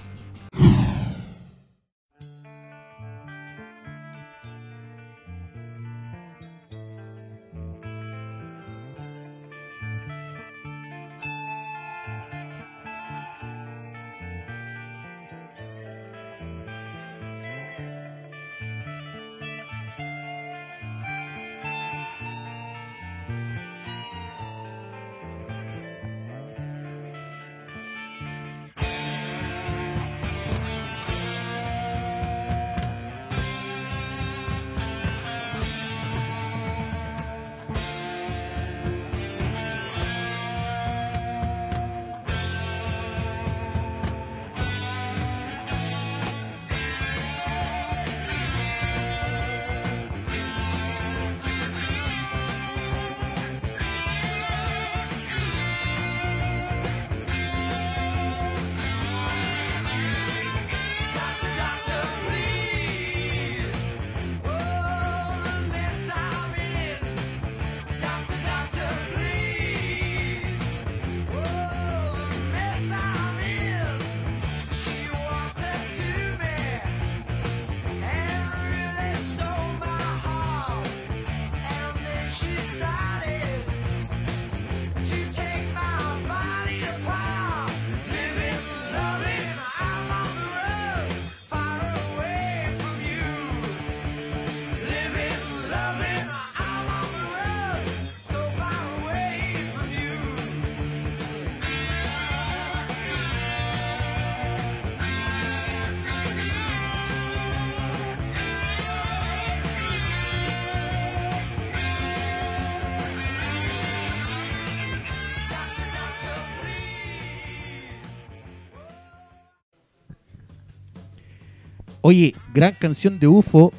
Oye, 122.11 122.35
gran 122.53 122.73
canción 122.73 123.19
de 123.19 123.27
UFO, 123.27 123.71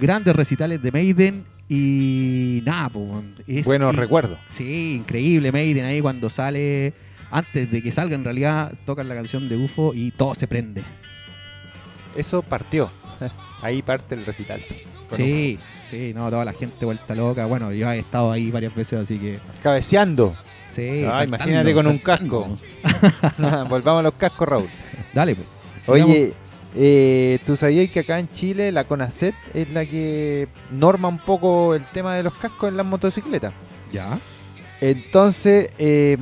grandes 0.00 0.34
recitales 0.34 0.82
de 0.82 0.90
Maiden 0.90 1.44
y 1.68 2.60
nada, 2.66 2.88
po, 2.88 2.98
weón, 2.98 3.36
es- 3.46 3.64
Buenos 3.64 3.94
y- 3.94 3.96
recuerdos. 3.96 4.40
Sí, 4.48 4.96
increíble 4.96 5.52
Maiden 5.52 5.84
ahí 5.84 6.00
cuando 6.00 6.28
sale, 6.28 6.94
antes 7.30 7.70
de 7.70 7.80
que 7.84 7.92
salga 7.92 8.16
en 8.16 8.24
realidad, 8.24 8.72
tocan 8.86 9.06
la 9.08 9.14
canción 9.14 9.48
de 9.48 9.56
UFO 9.56 9.94
y 9.94 10.10
todo 10.10 10.34
se 10.34 10.48
prende. 10.48 10.82
Eso 12.16 12.42
partió. 12.42 12.90
Ahí 13.62 13.82
parte 13.82 14.16
el 14.16 14.26
recital. 14.26 14.60
Sí, 15.12 15.56
sí, 15.88 16.10
no, 16.12 16.28
toda 16.28 16.44
la 16.44 16.54
gente 16.54 16.84
vuelta 16.84 17.14
loca. 17.14 17.46
Bueno, 17.46 17.70
yo 17.72 17.88
he 17.92 18.00
estado 18.00 18.32
ahí 18.32 18.50
varias 18.50 18.74
veces, 18.74 18.98
así 18.98 19.16
que 19.16 19.38
Cabeceando. 19.62 20.34
sí. 20.68 21.04
Ah, 21.06 21.18
saltando, 21.20 21.36
imagínate 21.36 21.72
con 21.72 21.86
un 21.86 21.98
casco. 21.98 22.56
Volvamos 23.68 24.00
a 24.00 24.02
los 24.02 24.14
cascos, 24.14 24.48
Raúl. 24.48 24.68
Dale, 25.14 25.36
pues. 25.36 25.46
Oye, 25.86 26.32
eh, 26.76 27.38
¿tú 27.46 27.56
sabías 27.56 27.90
que 27.90 28.00
acá 28.00 28.18
en 28.18 28.30
Chile 28.30 28.70
la 28.70 28.84
CONACET 28.84 29.34
es 29.54 29.70
la 29.70 29.84
que 29.86 30.46
norma 30.70 31.08
un 31.08 31.18
poco 31.18 31.74
el 31.74 31.84
tema 31.86 32.14
de 32.14 32.22
los 32.22 32.34
cascos 32.34 32.68
en 32.68 32.76
las 32.76 32.84
motocicletas? 32.86 33.52
Ya. 33.90 34.18
Entonces, 34.80 35.70
eh, 35.78 36.18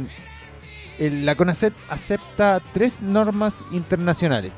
la 0.99 1.35
CONACET 1.35 1.75
acepta 1.89 2.61
tres 2.73 3.03
normas 3.03 3.65
internacionales. 3.73 4.53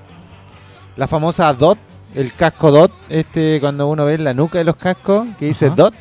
La 0.97 1.09
famosa 1.09 1.53
DOT, 1.55 1.79
el 2.15 2.33
casco 2.35 2.71
DOT, 2.71 2.93
este 3.09 3.59
cuando 3.61 3.89
uno 3.89 4.05
ve 4.05 4.19
la 4.19 4.35
nuca 4.35 4.59
de 4.59 4.65
los 4.65 4.77
cascos 4.77 5.27
que 5.39 5.47
dice 5.47 5.67
Ajá. 5.67 5.75
DOT, 5.77 5.95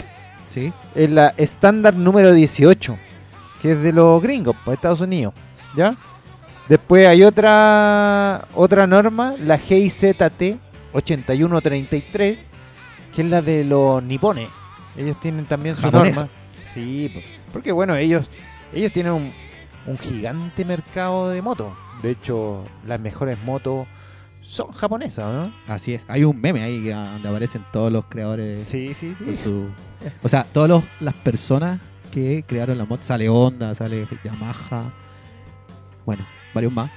Sí. 0.50 0.72
es 0.94 1.10
la 1.10 1.34
estándar 1.38 1.96
número 1.96 2.32
18, 2.34 2.98
que 3.62 3.74
es 3.74 3.82
de 3.82 3.92
los 3.92 4.22
gringos, 4.22 4.56
pues 4.64 4.76
Estados 4.78 5.02
Unidos, 5.02 5.34
¿ya? 5.76 5.96
Después 6.70 7.08
hay 7.08 7.24
otra 7.24 8.48
otra 8.56 8.88
norma, 8.88 9.36
la 9.40 9.58
GIZT 9.60 10.58
8133, 10.94 12.44
que 13.14 13.22
es 13.22 13.28
la 13.30 13.42
de 13.42 13.64
los 13.64 14.02
nipones. 14.04 14.50
Ellos 14.98 15.20
tienen 15.20 15.46
también 15.46 15.76
su 15.76 15.90
norma. 15.92 16.28
Sí, 16.74 17.12
po- 17.14 17.22
porque 17.54 17.72
bueno, 17.72 17.96
ellos 17.96 18.30
ellos 18.74 18.92
tienen 18.92 19.14
un, 19.14 19.32
un 19.86 19.98
gigante 19.98 20.66
mercado 20.66 21.30
de 21.30 21.42
motos. 21.42 21.72
De 22.02 22.12
hecho, 22.12 22.66
las 22.86 23.00
mejores 23.00 23.38
motos 23.44 23.88
son 24.42 24.72
japonesas, 24.72 25.32
¿no? 25.34 25.54
Así 25.68 25.94
es. 25.94 26.04
Hay 26.08 26.24
un 26.24 26.40
meme 26.40 26.62
ahí 26.64 26.84
que- 26.84 26.94
donde 26.94 27.30
aparecen 27.30 27.64
todos 27.72 27.92
los 27.92 28.08
creadores. 28.08 28.60
Sí, 28.64 28.94
sí, 28.94 29.14
sí. 29.14 29.36
su- 29.36 29.70
O 30.24 30.30
sea, 30.30 30.46
todas 30.52 30.84
las 31.00 31.14
personas 31.16 31.80
que 32.12 32.44
crearon 32.48 32.78
la 32.78 32.86
moto. 32.86 33.04
Sale 33.04 33.30
Honda, 33.30 33.74
sale 33.76 34.08
Yamaha. 34.24 34.92
Bueno, 36.06 36.24
varios 36.56 36.74
más. 36.74 36.90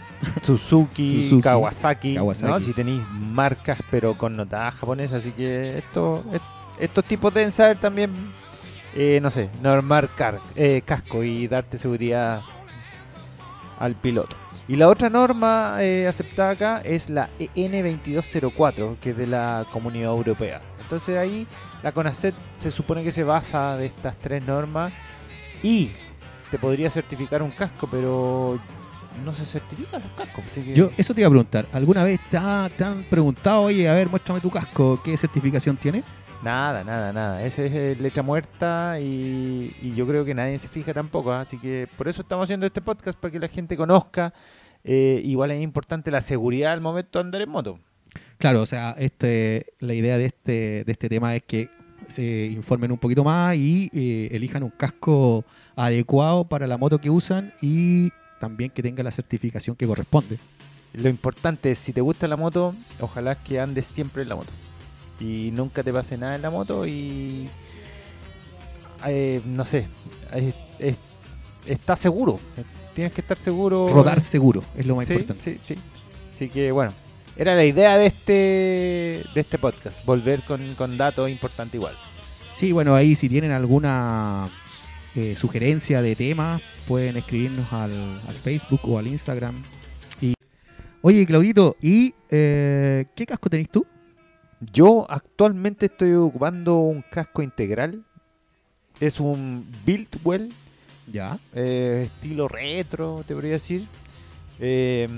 Suzuki, 0.43 1.25
Suzuki, 1.25 1.43
Kawasaki, 1.43 2.15
Kawasaki. 2.15 2.51
¿no? 2.51 2.61
Si 2.61 2.73
tenéis 2.73 3.03
marcas 3.13 3.79
pero 3.91 4.15
connotadas 4.15 4.75
japonesas, 4.77 5.19
así 5.19 5.33
que 5.33 5.79
esto, 5.79 6.25
est- 6.33 6.43
estos 6.81 7.05
tipos 7.05 7.33
deben 7.35 7.53
saber 7.53 7.79
también, 7.79 8.11
eh, 8.95 9.19
no 9.23 9.31
sé, 9.31 9.51
normar 9.63 10.09
car- 10.17 10.41
eh, 10.57 10.83
casco 10.85 11.23
y 11.23 11.47
darte 11.47 11.77
seguridad 11.77 12.41
al 13.79 13.95
piloto. 13.95 14.35
Y 14.67 14.77
la 14.77 14.89
otra 14.89 15.09
norma 15.09 15.77
eh, 15.81 16.07
aceptada 16.09 16.51
acá 16.51 16.81
es 16.85 17.09
la 17.11 17.31
E 17.39 17.49
EN2204, 17.55 18.97
que 19.01 19.11
es 19.11 19.17
de 19.17 19.27
la 19.27 19.67
Comunidad 19.73 20.11
Europea. 20.13 20.61
Entonces 20.81 21.17
ahí 21.17 21.47
la 21.83 21.93
CONACET 21.93 22.35
se 22.55 22.71
supone 22.71 23.03
que 23.05 23.13
se 23.13 23.23
basa 23.25 23.77
de 23.77 23.87
estas 23.87 24.17
tres 24.17 24.45
normas 24.47 24.93
y 25.63 25.91
te 26.51 26.59
podría 26.59 26.91
certificar 26.91 27.43
un 27.43 27.51
casco, 27.51 27.89
pero 27.91 28.59
no 29.25 29.35
se 29.35 29.45
certifican 29.45 30.01
los 30.03 30.11
cascos. 30.13 30.45
así 30.51 30.63
que- 30.63 30.75
Yo, 30.75 30.91
eso 30.97 31.15
te 31.15 31.21
iba 31.21 31.29
a 31.29 31.31
preguntar. 31.31 31.67
¿Alguna 31.73 32.05
vez 32.05 32.21
te, 32.31 32.37
ha- 32.37 32.71
te 32.77 32.85
han 32.85 33.03
preguntado, 33.05 33.63
oye, 33.63 33.89
a 33.89 33.95
ver, 33.95 34.09
muéstrame 34.09 34.41
tu 34.41 34.51
casco, 34.51 35.01
qué 35.05 35.17
certificación 35.17 35.77
tiene? 35.77 36.03
Nada, 36.43 36.85
nada, 36.85 37.13
nada. 37.13 37.45
Esa 37.45 37.65
es 37.65 37.73
eh, 37.75 37.97
letra 38.01 38.23
muerta 38.23 38.99
y, 39.01 39.75
y 39.83 39.93
yo 39.97 40.07
creo 40.07 40.25
que 40.25 40.35
nadie 40.35 40.57
se 40.59 40.69
fija 40.69 40.95
tampoco. 40.95 41.33
¿ah? 41.33 41.41
Así 41.41 41.59
que 41.59 41.89
por 41.97 42.07
eso 42.09 42.23
estamos 42.23 42.45
haciendo 42.45 42.65
este 42.67 42.81
podcast, 42.81 43.19
para 43.19 43.33
que 43.33 43.41
la 43.41 43.49
gente 43.49 43.77
conozca. 43.77 44.33
Eh, 44.85 45.21
igual 45.25 45.51
es 45.51 45.61
importante 45.61 46.11
la 46.13 46.21
seguridad 46.21 46.73
al 46.73 46.81
momento 46.81 47.19
de 47.19 47.25
andar 47.25 47.43
en 47.43 47.49
moto. 47.51 47.79
Claro, 48.39 48.63
o 48.63 48.67
sea, 48.67 48.95
este, 48.99 49.67
la 49.81 49.95
idea 49.95 50.17
de 50.17 50.27
este, 50.27 50.85
de 50.85 50.93
este 50.93 51.09
tema 51.09 51.35
es 51.35 51.43
que 51.43 51.69
se 52.07 52.47
informen 52.47 52.93
un 52.93 52.99
poquito 52.99 53.25
más 53.25 53.57
y 53.57 53.91
eh, 53.93 54.29
elijan 54.31 54.63
un 54.63 54.71
casco 54.71 55.45
adecuado 55.75 56.49
para 56.49 56.67
la 56.69 56.79
moto 56.79 57.01
que 57.01 57.11
usan 57.11 57.53
y 57.61 58.11
también 58.41 58.71
que 58.71 58.83
tenga 58.83 59.03
la 59.03 59.11
certificación 59.11 59.77
que 59.77 59.87
corresponde. 59.87 60.39
Lo 60.95 61.09
importante 61.09 61.71
es, 61.71 61.79
si 61.79 61.93
te 61.93 62.01
gusta 62.01 62.27
la 62.29 62.37
moto, 62.37 62.75
ojalá 63.01 63.35
que 63.37 63.61
andes 63.61 63.87
siempre 63.87 64.23
en 64.23 64.29
la 64.31 64.37
moto. 64.37 64.51
Y 65.21 65.51
nunca 65.53 65.83
te 65.83 65.93
pase 65.93 66.17
nada 66.17 66.35
en 66.37 66.43
la 66.43 66.51
moto 66.51 66.87
y... 66.87 67.49
eh, 69.07 69.41
no 69.45 69.65
sé, 69.65 69.87
es- 70.33 70.55
es- 70.79 70.97
estás 71.67 71.99
seguro. 72.01 72.41
Tienes 72.95 73.13
que 73.13 73.21
estar 73.21 73.37
seguro. 73.37 73.89
Rodar 73.89 74.21
seguro 74.21 74.63
es 74.77 74.87
lo 74.87 74.97
más 74.97 75.07
Sí, 75.07 75.13
importante. 75.15 75.43
Sí, 75.45 75.59
sí. 75.75 75.81
Así 76.33 76.49
que 76.49 76.73
bueno, 76.73 76.93
era 77.37 77.55
la 77.55 77.65
idea 77.65 77.97
de 77.99 78.07
este 78.07 78.33
de 79.35 79.41
este 79.41 79.59
podcast, 79.59 80.05
volver 80.05 80.45
con, 80.45 80.75
con 80.75 80.97
datos 80.97 81.29
importantes 81.31 81.75
igual. 81.75 81.95
Sí, 82.57 82.73
bueno, 82.73 82.95
ahí 82.95 83.15
si 83.15 83.29
tienen 83.29 83.53
alguna 83.53 84.49
eh, 85.19 85.35
sugerencia 85.37 86.01
de 86.01 86.15
tema, 86.15 86.61
pueden 86.87 87.17
escribirnos 87.17 87.73
al, 87.73 88.21
al 88.29 88.35
Facebook 88.37 88.81
o 88.85 88.99
al 88.99 89.09
Instagram. 89.09 89.63
Y, 90.21 90.35
oye, 91.03 91.27
Claudito, 91.27 91.77
¿y 91.83 92.15
eh, 92.31 93.07
qué 93.17 93.27
casco 93.27 93.51
tenés 93.51 93.69
tú? 93.69 93.85
Yo 94.73 95.07
actualmente 95.11 95.87
estoy 95.87 96.13
ocupando 96.15 96.77
un 96.77 97.03
casco 97.03 97.43
integral. 97.43 98.05
Es 99.01 99.19
un 99.19 99.67
Builtwell, 99.85 100.53
Ya. 101.13 101.39
eh, 101.55 102.05
estilo 102.13 102.47
retro, 102.47 103.25
te 103.27 103.35
podría 103.35 103.53
decir. 103.53 103.87
Eh, 104.61 105.09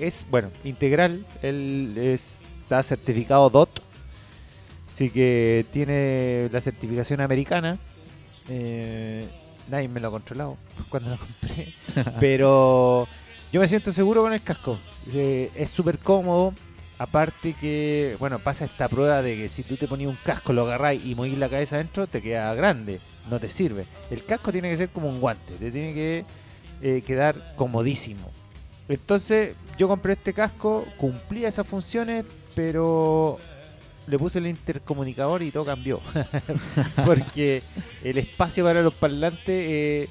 es, 0.00 0.24
bueno, 0.30 0.50
integral. 0.64 1.24
Él 1.42 1.94
es- 1.96 2.44
está 2.64 2.82
certificado 2.82 3.50
DOT. 3.50 3.80
Así 4.88 5.10
que 5.10 5.64
tiene 5.72 6.48
la 6.52 6.60
certificación 6.60 7.20
americana. 7.20 7.78
Eh, 8.48 9.28
nadie 9.68 9.88
me 9.88 10.00
lo 10.00 10.08
ha 10.08 10.10
controlado 10.10 10.56
cuando 10.88 11.10
lo 11.10 11.18
compré. 11.18 11.74
Pero 12.20 13.08
yo 13.52 13.60
me 13.60 13.68
siento 13.68 13.92
seguro 13.92 14.22
con 14.22 14.32
el 14.32 14.42
casco. 14.42 14.78
Eh, 15.12 15.50
es 15.54 15.70
súper 15.70 15.98
cómodo. 15.98 16.54
Aparte 16.96 17.54
que, 17.60 18.16
bueno, 18.20 18.38
pasa 18.38 18.66
esta 18.66 18.88
prueba 18.88 19.20
de 19.20 19.36
que 19.36 19.48
si 19.48 19.64
tú 19.64 19.76
te 19.76 19.88
ponías 19.88 20.10
un 20.10 20.18
casco, 20.24 20.52
lo 20.52 20.62
agarráis 20.62 21.04
y 21.04 21.16
movís 21.16 21.36
la 21.36 21.48
cabeza 21.48 21.74
adentro, 21.74 22.06
te 22.06 22.22
queda 22.22 22.54
grande, 22.54 23.00
no 23.28 23.40
te 23.40 23.50
sirve. 23.50 23.84
El 24.10 24.24
casco 24.24 24.52
tiene 24.52 24.70
que 24.70 24.76
ser 24.76 24.90
como 24.90 25.08
un 25.08 25.20
guante, 25.20 25.54
te 25.54 25.72
tiene 25.72 25.92
que 25.92 26.24
eh, 26.82 27.02
quedar 27.04 27.54
comodísimo. 27.56 28.30
Entonces 28.88 29.56
yo 29.76 29.88
compré 29.88 30.12
este 30.12 30.32
casco, 30.32 30.84
cumplía 30.96 31.48
esas 31.48 31.66
funciones, 31.66 32.24
pero 32.54 33.38
le 34.06 34.18
puse 34.18 34.38
el 34.38 34.46
intercomunicador 34.46 35.42
y 35.42 35.50
todo 35.50 35.64
cambió. 35.64 36.00
Porque 37.04 37.62
el 38.02 38.18
espacio 38.18 38.64
para 38.64 38.82
los 38.82 38.94
parlantes 38.94 39.46
eh, 39.48 40.08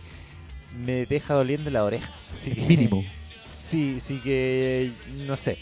me 0.86 1.06
deja 1.06 1.34
doliendo 1.34 1.70
la 1.70 1.84
oreja. 1.84 2.12
Así 2.34 2.52
que- 2.54 2.62
Mínimo. 2.62 3.04
Sí, 3.46 4.00
sí 4.00 4.20
que 4.20 4.92
no 5.26 5.36
sé. 5.38 5.58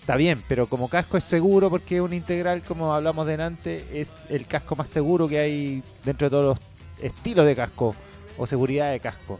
Está 0.00 0.16
bien, 0.16 0.42
pero 0.48 0.66
como 0.66 0.88
casco 0.88 1.16
es 1.16 1.24
seguro 1.24 1.68
porque 1.70 1.96
es 1.96 2.00
un 2.02 2.12
integral, 2.14 2.62
como 2.62 2.94
hablamos 2.94 3.26
delante, 3.26 3.84
es 3.92 4.26
el 4.30 4.46
casco 4.46 4.74
más 4.74 4.88
seguro 4.88 5.28
que 5.28 5.38
hay 5.38 5.82
dentro 6.04 6.26
de 6.26 6.30
todos 6.30 6.44
los 6.58 7.04
estilos 7.04 7.46
de 7.46 7.54
casco 7.54 7.94
o 8.38 8.46
seguridad 8.46 8.90
de 8.90 8.98
casco. 9.00 9.38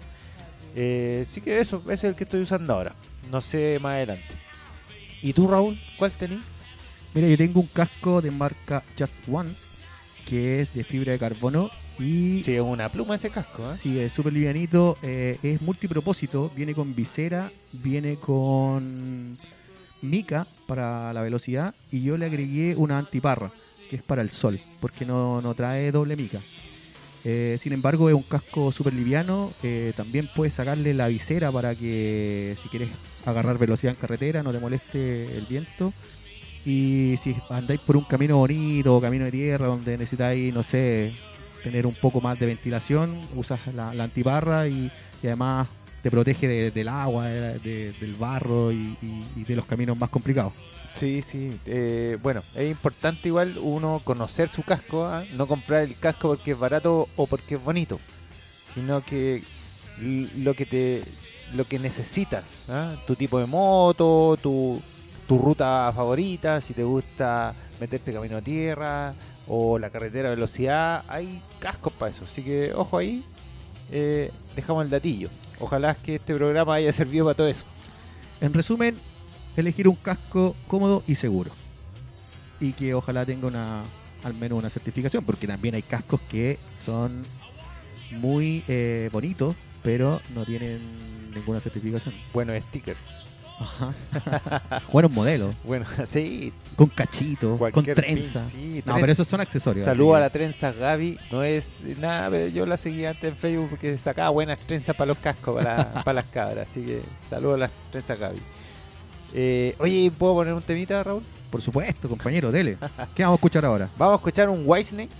Eh, 0.76 1.26
sí 1.30 1.40
que 1.40 1.58
eso, 1.60 1.82
ese 1.86 1.92
es 1.94 2.04
el 2.04 2.14
que 2.14 2.24
estoy 2.24 2.42
usando 2.42 2.74
ahora. 2.74 2.92
No 3.30 3.40
sé 3.40 3.78
más 3.80 3.92
adelante. 3.94 4.24
¿Y 5.22 5.32
tú, 5.32 5.48
Raúl? 5.48 5.80
¿Cuál 5.98 6.12
tenés? 6.12 6.40
Mira, 7.14 7.28
yo 7.28 7.36
tengo 7.36 7.60
un 7.60 7.66
casco 7.66 8.22
de 8.22 8.30
marca 8.30 8.84
Just 8.98 9.16
One, 9.30 9.50
que 10.26 10.62
es 10.62 10.74
de 10.74 10.84
fibra 10.84 11.12
de 11.12 11.18
carbono 11.18 11.70
y 11.98 12.42
Sí, 12.44 12.54
es 12.54 12.60
una 12.60 12.88
pluma 12.88 13.16
ese 13.16 13.30
casco, 13.30 13.62
¿eh? 13.64 13.74
Sí, 13.76 13.98
es 13.98 14.12
súper 14.12 14.32
livianito, 14.32 14.96
eh, 15.02 15.38
es 15.42 15.60
multipropósito, 15.60 16.50
viene 16.54 16.72
con 16.72 16.94
visera, 16.94 17.50
viene 17.72 18.16
con 18.16 19.36
mica 20.02 20.46
para 20.66 21.12
la 21.12 21.20
velocidad 21.20 21.74
y 21.90 22.02
yo 22.02 22.16
le 22.16 22.26
agregué 22.26 22.76
una 22.76 22.98
antiparra, 22.98 23.50
que 23.90 23.96
es 23.96 24.02
para 24.02 24.22
el 24.22 24.30
sol, 24.30 24.60
porque 24.80 25.04
no, 25.04 25.40
no 25.42 25.54
trae 25.54 25.90
doble 25.90 26.16
mica. 26.16 26.40
Eh, 27.24 27.58
sin 27.60 27.72
embargo, 27.74 28.08
es 28.08 28.14
un 28.14 28.22
casco 28.22 28.72
súper 28.72 28.94
liviano, 28.94 29.52
eh, 29.62 29.92
también 29.96 30.30
puedes 30.34 30.54
sacarle 30.54 30.94
la 30.94 31.08
visera 31.08 31.52
para 31.52 31.74
que 31.74 32.56
si 32.62 32.68
quieres 32.68 32.88
agarrar 33.26 33.58
velocidad 33.58 33.92
en 33.94 34.00
carretera 34.00 34.42
no 34.42 34.52
te 34.52 34.60
moleste 34.60 35.36
el 35.36 35.44
viento. 35.44 35.92
Y 36.64 37.14
si 37.16 37.34
andáis 37.48 37.80
por 37.80 37.96
un 37.96 38.04
camino 38.04 38.36
bonito 38.36 39.00
camino 39.00 39.24
de 39.24 39.30
tierra 39.30 39.66
donde 39.66 39.96
necesitáis, 39.96 40.52
no 40.52 40.62
sé, 40.62 41.12
tener 41.64 41.86
un 41.86 41.94
poco 41.94 42.20
más 42.20 42.38
de 42.38 42.46
ventilación, 42.46 43.20
usas 43.34 43.60
la, 43.74 43.94
la 43.94 44.04
antiparra 44.04 44.68
y, 44.68 44.90
además 45.22 45.68
te 46.02 46.10
protege 46.10 46.48
de- 46.48 46.70
del 46.70 46.88
agua, 46.88 47.26
de- 47.28 47.58
de- 47.58 47.92
del 48.00 48.14
barro 48.14 48.72
y, 48.72 48.96
de 49.44 49.56
los 49.56 49.64
caminos 49.66 49.98
más 49.98 50.08
complicados. 50.10 50.52
Sí, 50.94 51.22
sí. 51.22 51.56
eh, 51.66 52.18
bueno, 52.22 52.42
es 52.56 52.68
importante 52.70 53.28
igual 53.28 53.58
uno 53.60 54.00
conocer 54.04 54.48
su 54.48 54.62
casco, 54.62 55.04
¿ah? 55.06 55.24
no 55.34 55.46
comprar 55.46 55.82
el 55.84 55.96
casco 55.96 56.28
porque 56.28 56.50
es 56.52 56.58
barato 56.58 57.08
o 57.16 57.26
porque 57.26 57.54
es 57.54 57.62
bonito, 57.62 58.00
sino 58.74 59.00
que 59.04 59.42
lo 60.00 60.54
que 60.54 60.66
te 60.66 61.02
lo 61.54 61.64
que 61.66 61.78
necesitas, 61.78 62.64
¿ah? 62.68 62.96
tu 63.06 63.14
tipo 63.16 63.38
de 63.38 63.46
moto, 63.46 64.36
tu, 64.42 64.80
tu 65.30 65.38
ruta 65.38 65.92
favorita, 65.94 66.60
si 66.60 66.74
te 66.74 66.82
gusta 66.82 67.54
meterte 67.78 68.12
camino 68.12 68.38
a 68.38 68.42
tierra 68.42 69.14
o 69.46 69.78
la 69.78 69.88
carretera 69.88 70.26
a 70.26 70.34
velocidad, 70.34 71.04
hay 71.06 71.40
cascos 71.60 71.92
para 71.92 72.10
eso. 72.10 72.24
Así 72.24 72.42
que 72.42 72.72
ojo 72.74 72.98
ahí, 72.98 73.24
eh, 73.92 74.32
dejamos 74.56 74.84
el 74.84 74.90
datillo. 74.90 75.28
Ojalá 75.60 75.94
que 75.94 76.16
este 76.16 76.34
programa 76.34 76.74
haya 76.74 76.92
servido 76.92 77.26
para 77.26 77.36
todo 77.36 77.46
eso. 77.46 77.64
En 78.40 78.52
resumen, 78.52 78.96
elegir 79.56 79.86
un 79.86 79.94
casco 79.94 80.56
cómodo 80.66 81.04
y 81.06 81.14
seguro. 81.14 81.52
Y 82.58 82.72
que 82.72 82.92
ojalá 82.94 83.24
tenga 83.24 83.46
una 83.46 83.84
al 84.24 84.34
menos 84.34 84.58
una 84.58 84.68
certificación, 84.68 85.24
porque 85.24 85.46
también 85.46 85.76
hay 85.76 85.82
cascos 85.82 86.20
que 86.28 86.58
son 86.74 87.22
muy 88.10 88.64
eh, 88.66 89.08
bonitos, 89.12 89.54
pero 89.84 90.20
no 90.34 90.44
tienen 90.44 90.80
ninguna 91.32 91.60
certificación. 91.60 92.16
Bueno, 92.32 92.52
sticker. 92.62 92.96
Ajá. 93.60 93.92
Buenos 94.92 95.12
modelos, 95.12 95.54
Bueno, 95.64 95.84
sí, 96.08 96.50
con 96.76 96.86
cachito, 96.88 97.58
con 97.72 97.84
trenza. 97.84 98.40
pin, 98.40 98.50
sí, 98.50 98.82
No, 98.86 98.94
tren- 98.94 99.00
pero 99.00 99.12
esos 99.12 99.28
son 99.28 99.40
accesorios. 99.40 99.84
Saludo 99.84 100.14
a 100.14 100.20
la 100.20 100.30
trenza 100.30 100.72
Gaby. 100.72 101.18
No 101.30 101.42
es 101.42 101.82
nada, 101.98 102.30
pero 102.30 102.48
yo 102.48 102.64
la 102.64 102.76
seguí 102.78 103.04
antes 103.04 103.24
en 103.24 103.36
Facebook 103.36 103.68
porque 103.70 103.96
sacaba 103.98 104.30
buenas 104.30 104.58
trenzas 104.60 104.96
para 104.96 105.08
los 105.08 105.18
cascos, 105.18 105.56
para, 105.62 105.92
para 106.04 106.12
las 106.14 106.26
cabras. 106.26 106.70
Así 106.70 106.80
que 106.82 107.02
saludo 107.28 107.54
a 107.54 107.58
las 107.58 107.70
trenzas 107.90 108.18
Gaby. 108.18 108.40
Eh, 109.34 109.74
oye, 109.78 110.10
¿puedo 110.16 110.34
poner 110.34 110.54
un 110.54 110.62
temita, 110.62 111.02
Raúl? 111.04 111.22
Por 111.50 111.60
supuesto, 111.60 112.08
compañero, 112.08 112.50
dele. 112.50 112.78
¿Qué 113.14 113.22
vamos 113.24 113.36
a 113.36 113.40
escuchar 113.40 113.64
ahora? 113.66 113.88
Vamos 113.98 114.14
a 114.14 114.16
escuchar 114.16 114.48
un 114.48 114.62
Whitesnake. 114.64 115.10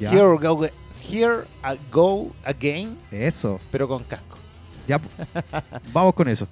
Ya. 0.00 0.10
Here, 0.10 0.22
go, 0.22 0.64
here 1.08 1.44
I 1.62 1.78
go 1.92 2.32
again, 2.44 2.98
Eso. 3.12 3.60
pero 3.70 3.86
con 3.86 4.02
casco. 4.02 4.36
Ya. 4.88 5.00
vamos 5.92 6.12
con 6.14 6.28
eso. 6.28 6.48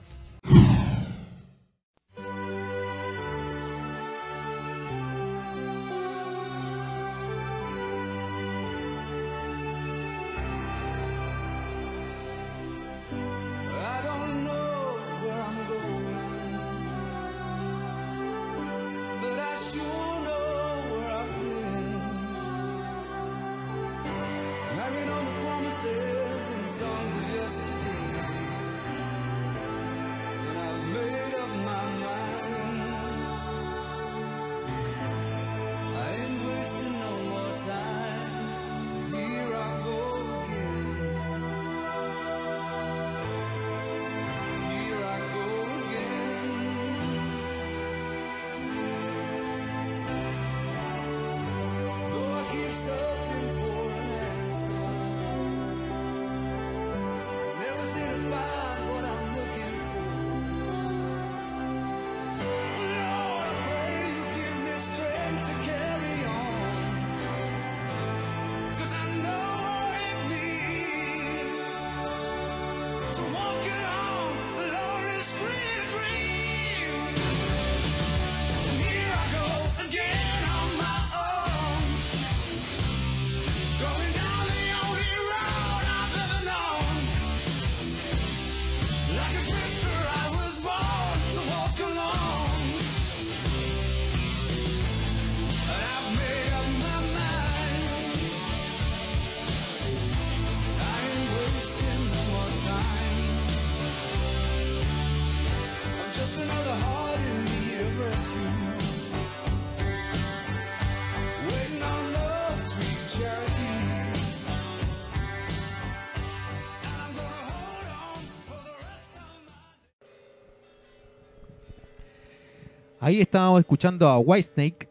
Ahí 123.04 123.20
estábamos 123.20 123.58
escuchando 123.58 124.08
a 124.08 124.16
Whitesnake 124.18 124.88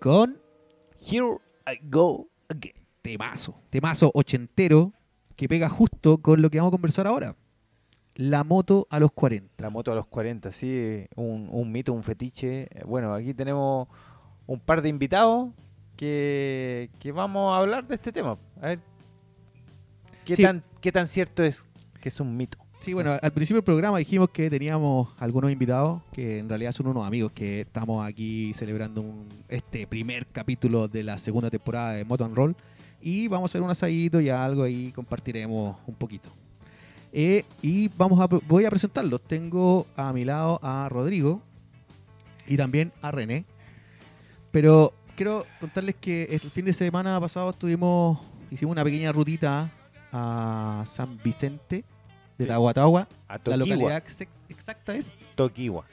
con 0.00 0.38
Here 1.10 1.38
I 1.66 1.80
go 1.88 2.28
again. 2.48 2.74
temazo. 3.02 3.56
Temazo 3.68 4.12
ochentero 4.14 4.92
que 5.34 5.48
pega 5.48 5.68
justo 5.68 6.18
con 6.18 6.40
lo 6.40 6.50
que 6.50 6.58
vamos 6.58 6.70
a 6.70 6.76
conversar 6.76 7.08
ahora. 7.08 7.34
La 8.14 8.44
moto 8.44 8.86
a 8.90 9.00
los 9.00 9.10
40. 9.10 9.54
La 9.60 9.70
moto 9.70 9.90
a 9.90 9.96
los 9.96 10.06
40, 10.06 10.52
sí, 10.52 11.04
un, 11.16 11.48
un 11.50 11.72
mito, 11.72 11.92
un 11.92 12.04
fetiche. 12.04 12.68
Eh, 12.70 12.84
Bueno, 12.86 13.12
aquí 13.12 13.34
tenemos 13.34 13.88
un 14.46 14.60
par 14.60 14.80
de 14.80 14.88
invitados 14.90 15.50
que, 15.96 16.90
que 17.00 17.10
vamos 17.10 17.52
a 17.52 17.58
hablar 17.58 17.84
de 17.86 17.96
este 17.96 18.12
tema. 18.12 18.38
A 18.60 18.66
ver, 18.68 18.78
¿qué, 20.24 20.36
Sí. 20.36 20.42
tan, 20.44 20.62
¿qué 20.80 20.92
tan 20.92 21.08
cierto 21.08 21.42
es 21.42 21.66
que 22.00 22.08
es 22.08 22.20
un 22.20 22.36
mito? 22.36 22.58
Sí, 22.82 22.94
bueno, 22.94 23.12
al 23.22 23.32
principio 23.32 23.58
del 23.58 23.64
programa 23.64 23.98
dijimos 23.98 24.30
que 24.30 24.50
teníamos 24.50 25.08
algunos 25.20 25.52
invitados 25.52 26.02
que 26.12 26.40
en 26.40 26.48
realidad 26.48 26.72
son 26.72 26.88
unos 26.88 27.06
amigos 27.06 27.30
que 27.30 27.60
estamos 27.60 28.04
aquí 28.04 28.52
celebrando 28.54 29.02
un- 29.02 29.28
este 29.48 29.86
primer 29.86 30.26
capítulo 30.26 30.88
de 30.88 31.04
la 31.04 31.16
segunda 31.16 31.48
temporada 31.48 31.92
de 31.92 32.04
Moto 32.04 32.24
and 32.24 32.34
Roll 32.34 32.56
y 33.00 33.28
vamos 33.28 33.48
a 33.48 33.52
hacer 33.52 33.62
un 33.62 33.70
asadito 33.70 34.20
y 34.20 34.30
algo 34.30 34.64
ahí 34.64 34.90
compartiremos 34.90 35.76
un 35.86 35.94
poquito. 35.94 36.28
Eh, 37.12 37.44
y 37.62 37.86
vamos 37.96 38.18
a, 38.20 38.26
voy 38.26 38.64
a 38.64 38.70
presentarlos. 38.70 39.20
Tengo 39.22 39.86
a 39.96 40.12
mi 40.12 40.24
lado 40.24 40.58
a 40.60 40.88
Rodrigo 40.88 41.40
y 42.48 42.56
también 42.56 42.90
a 43.00 43.12
René. 43.12 43.44
Pero 44.50 44.92
quiero 45.14 45.46
contarles 45.60 45.94
que 46.00 46.24
el 46.24 46.40
fin 46.40 46.64
de 46.64 46.72
semana 46.72 47.20
pasado 47.20 47.50
estuvimos, 47.50 48.18
hicimos 48.50 48.72
una 48.72 48.82
pequeña 48.82 49.12
rutita 49.12 49.70
a 50.10 50.82
San 50.86 51.16
Vicente 51.22 51.84
de 52.42 52.46
Sí. 52.46 52.48
Tahuatahua. 52.48 53.08
A 53.28 53.38
La 53.44 53.56
localidad 53.56 53.96
ex- 53.96 54.26
exacta 54.48 54.94
es. 54.94 55.14
Toquiwa. 55.34 55.84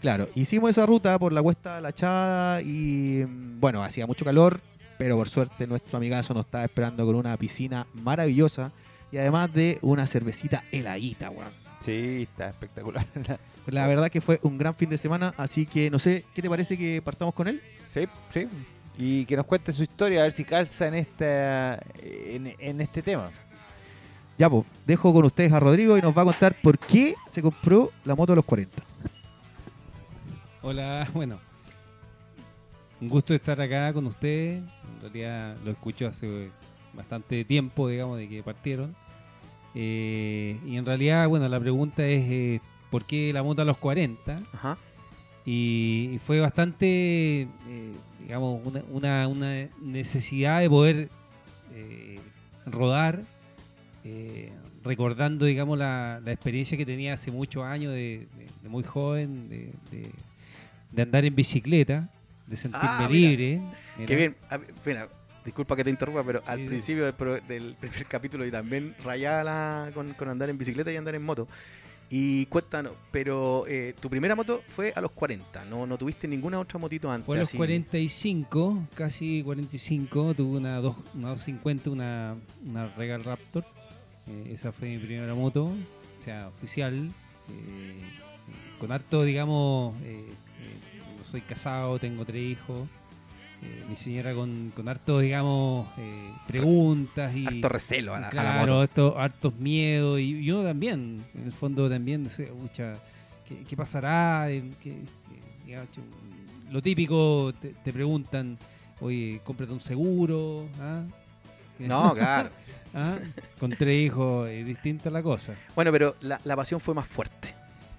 Claro, 0.00 0.28
hicimos 0.34 0.70
esa 0.70 0.86
ruta 0.86 1.18
por 1.18 1.32
la 1.32 1.42
Cuesta 1.42 1.76
de 1.76 1.82
la 1.82 1.92
Chada 1.92 2.62
y 2.62 3.24
mm, 3.26 3.58
bueno, 3.60 3.82
hacía 3.82 4.06
mucho 4.06 4.24
calor, 4.24 4.60
pero 4.96 5.16
por 5.16 5.28
suerte 5.28 5.66
nuestro 5.66 5.96
amigazo 5.98 6.34
nos 6.34 6.46
estaba 6.46 6.64
esperando 6.64 7.04
con 7.04 7.14
una 7.16 7.36
piscina 7.36 7.86
maravillosa 7.94 8.70
y 9.10 9.16
además 9.18 9.52
de 9.52 9.78
una 9.82 10.06
cervecita 10.06 10.62
heladita, 10.70 11.30
weón. 11.30 11.50
Sí, 11.80 12.26
está 12.30 12.48
espectacular. 12.50 13.06
La 13.66 13.86
verdad 13.86 14.08
que 14.10 14.20
fue 14.20 14.38
un 14.42 14.56
gran 14.56 14.74
fin 14.74 14.88
de 14.88 14.98
semana, 14.98 15.34
así 15.36 15.66
que 15.66 15.90
no 15.90 15.98
sé, 15.98 16.24
¿qué 16.34 16.42
te 16.42 16.48
parece 16.48 16.78
que 16.78 17.02
partamos 17.02 17.34
con 17.34 17.48
él? 17.48 17.60
sí, 17.92 18.06
sí. 18.32 18.48
Y 19.00 19.24
que 19.26 19.36
nos 19.36 19.46
cuente 19.46 19.72
su 19.72 19.84
historia, 19.84 20.20
a 20.20 20.22
ver 20.24 20.32
si 20.32 20.44
calza 20.44 20.88
en, 20.88 20.94
esta, 20.94 21.74
en, 22.02 22.52
en 22.58 22.80
este 22.80 23.00
tema. 23.00 23.30
Ya, 24.38 24.48
pues, 24.48 24.64
dejo 24.86 25.12
con 25.12 25.24
ustedes 25.24 25.52
a 25.52 25.58
Rodrigo 25.60 25.98
y 25.98 26.02
nos 26.02 26.16
va 26.16 26.22
a 26.22 26.26
contar 26.26 26.54
por 26.62 26.78
qué 26.78 27.14
se 27.26 27.42
compró 27.42 27.90
la 28.04 28.14
moto 28.14 28.32
a 28.32 28.36
los 28.36 28.44
40. 28.44 28.82
Hola, 30.62 31.08
bueno. 31.14 31.38
Un 33.00 33.08
gusto 33.08 33.34
estar 33.34 33.60
acá 33.60 33.92
con 33.92 34.06
ustedes. 34.06 34.58
En 34.94 35.00
realidad 35.02 35.56
lo 35.64 35.70
escucho 35.72 36.06
hace 36.06 36.50
bastante 36.94 37.44
tiempo, 37.44 37.88
digamos, 37.88 38.18
de 38.18 38.28
que 38.28 38.42
partieron. 38.42 38.94
Eh, 39.74 40.58
y 40.66 40.76
en 40.76 40.86
realidad, 40.86 41.28
bueno, 41.28 41.48
la 41.48 41.60
pregunta 41.60 42.04
es 42.06 42.24
eh, 42.30 42.60
¿por 42.90 43.04
qué 43.04 43.32
la 43.32 43.42
moto 43.42 43.62
a 43.62 43.64
los 43.64 43.76
40? 43.78 44.40
Ajá. 44.52 44.78
Y, 45.44 46.10
y 46.14 46.18
fue 46.18 46.40
bastante, 46.40 47.42
eh, 47.42 47.48
digamos, 48.22 48.60
una, 48.64 48.82
una- 48.90 49.28
una 49.28 49.68
necesidad 49.80 50.60
de 50.60 50.68
poder 50.70 51.08
eh, 51.74 52.18
rodar, 52.66 53.22
eh, 54.04 54.52
recordando, 54.84 55.44
digamos, 55.44 55.78
la, 55.78 56.20
la 56.24 56.32
experiencia 56.32 56.76
que 56.78 56.86
tenía 56.86 57.14
hace 57.14 57.30
muchos 57.30 57.64
años 57.64 57.92
de, 57.92 58.26
de- 58.36 58.46
de 58.62 58.68
muy 58.68 58.82
joven, 58.84 59.48
de, 59.48 59.72
de- 60.92 61.02
andar 61.02 61.24
en 61.24 61.34
bicicleta, 61.34 62.08
de 62.46 62.56
sentirme 62.56 62.88
Ah, 62.90 63.08
mira. 63.10 63.30
libre. 63.30 63.60
Qué 64.06 64.16
bien. 64.16 64.36
A 64.48 64.56
ver, 64.56 64.72
mira, 64.86 65.08
disculpa 65.44 65.76
que 65.76 65.84
te 65.84 65.90
interrumpa, 65.90 66.22
pero 66.24 66.42
al 66.46 66.64
principio 66.64 67.04
del, 67.04 67.14
pro- 67.14 67.40
del 67.40 67.74
primer 67.78 68.06
capítulo 68.08 68.46
y 68.46 68.50
también 68.50 68.94
rayaba 69.04 69.44
la- 69.44 69.90
con, 69.92 70.14
con 70.14 70.28
andar 70.28 70.48
en 70.50 70.56
bicicleta 70.58 70.90
y 70.92 70.96
andar 70.96 71.14
en 71.14 71.22
moto. 71.22 71.46
Y 72.10 72.46
cuéntanos, 72.46 72.92
pero 73.12 73.66
eh, 73.68 73.94
tu 74.00 74.08
primera 74.08 74.34
moto 74.34 74.62
fue 74.74 74.94
a 74.96 75.00
los 75.02 75.12
40, 75.12 75.66
¿no, 75.66 75.86
no 75.86 75.98
tuviste 75.98 76.26
ninguna 76.26 76.58
otra 76.58 76.78
motito 76.78 77.10
antes? 77.10 77.26
Fue 77.26 77.36
a 77.36 77.40
los 77.40 77.48
así? 77.50 77.58
45, 77.58 78.88
casi 78.94 79.42
45, 79.42 80.32
tuve 80.32 80.56
una, 80.56 80.78
dos, 80.78 80.96
una 81.14 81.28
250, 81.28 81.90
una, 81.90 82.34
una 82.64 82.88
Regal 82.94 83.22
Raptor. 83.24 83.66
Eh, 84.28 84.50
esa 84.52 84.72
fue 84.72 84.88
mi 84.88 84.98
primera 84.98 85.34
moto, 85.34 85.66
o 85.66 86.22
sea, 86.24 86.48
oficial. 86.48 87.10
eh, 87.50 88.02
con 88.78 88.92
harto, 88.92 89.24
digamos, 89.24 89.94
eh, 90.04 90.24
soy 91.22 91.40
casado, 91.42 91.98
tengo 91.98 92.24
tres 92.24 92.42
hijos. 92.42 92.88
eh, 93.60 93.84
mi 93.88 93.96
señora 93.96 94.34
con, 94.34 94.70
con 94.76 94.88
harto, 94.88 95.18
digamos, 95.18 95.88
eh, 95.98 96.30
preguntas 96.46 97.34
y... 97.34 97.44
Harto 97.46 97.68
recelo 97.68 98.14
a 98.14 98.20
la, 98.20 98.28
a 98.28 98.34
la 98.34 98.40
Claro, 98.40 98.60
moto. 98.60 98.80
harto- 98.82 99.18
hartos 99.18 99.54
miedos 99.58 100.20
y, 100.20 100.36
y 100.38 100.50
uno 100.52 100.62
también, 100.62 101.24
en 101.34 101.44
el 101.46 101.52
fondo 101.52 101.88
también, 101.90 102.28
pucha, 102.60 102.94
¿qué, 103.48 103.64
qué 103.68 103.76
pasará? 103.76 104.48
Eh, 104.48 104.62
¿Qué- 104.80 104.92
qué- 104.92 105.66
digamos, 105.66 105.90
chu- 105.90 106.02
lo 106.70 106.80
típico, 106.80 107.52
te, 107.60 107.70
te 107.82 107.92
preguntan, 107.92 108.56
oye, 109.00 109.40
cómprate 109.42 109.72
un 109.72 109.80
seguro, 109.80 110.68
¿ah? 110.80 111.02
No, 111.80 112.14
claro. 112.14 112.50
¿Ah? 112.98 113.18
Con 113.60 113.70
tres 113.70 114.06
hijos 114.06 114.48
es 114.48 114.66
distinta 114.66 115.08
la 115.10 115.22
cosa. 115.22 115.54
Bueno, 115.76 115.92
pero 115.92 116.16
la, 116.20 116.40
la 116.44 116.56
pasión 116.56 116.80
fue 116.80 116.94
más 116.94 117.06
fuerte. 117.06 117.54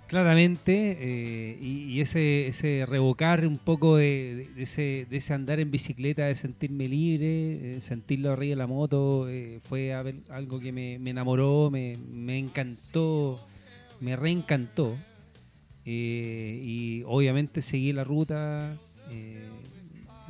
Claramente, 0.08 0.98
eh, 1.00 1.58
y, 1.62 1.84
y 1.94 2.02
ese, 2.02 2.48
ese 2.48 2.86
revocar 2.88 3.46
un 3.46 3.60
poco 3.60 3.96
de, 3.96 4.48
ese, 4.58 5.06
de 5.08 5.18
ese 5.18 5.34
andar 5.36 5.60
en 5.60 5.70
bicicleta, 5.70 6.26
de 6.26 6.34
sentirme 6.34 6.88
libre, 6.88 7.78
eh, 7.78 7.82
sentirlo 7.82 8.32
arriba 8.32 8.50
de 8.54 8.56
la 8.56 8.66
moto, 8.68 9.30
eh, 9.30 9.60
fue 9.62 9.94
algo 9.94 10.60
que 10.60 10.72
me, 10.72 10.98
me 10.98 11.12
enamoró, 11.12 11.70
me, 11.72 11.96
me 12.12 12.40
encantó, 12.40 13.40
me 14.02 14.16
reencantó. 14.16 14.98
Eh, 15.86 16.60
y 16.64 17.04
obviamente 17.06 17.62
seguí 17.62 17.94
la 17.94 18.04
ruta. 18.04 18.76
eh, 19.12 19.48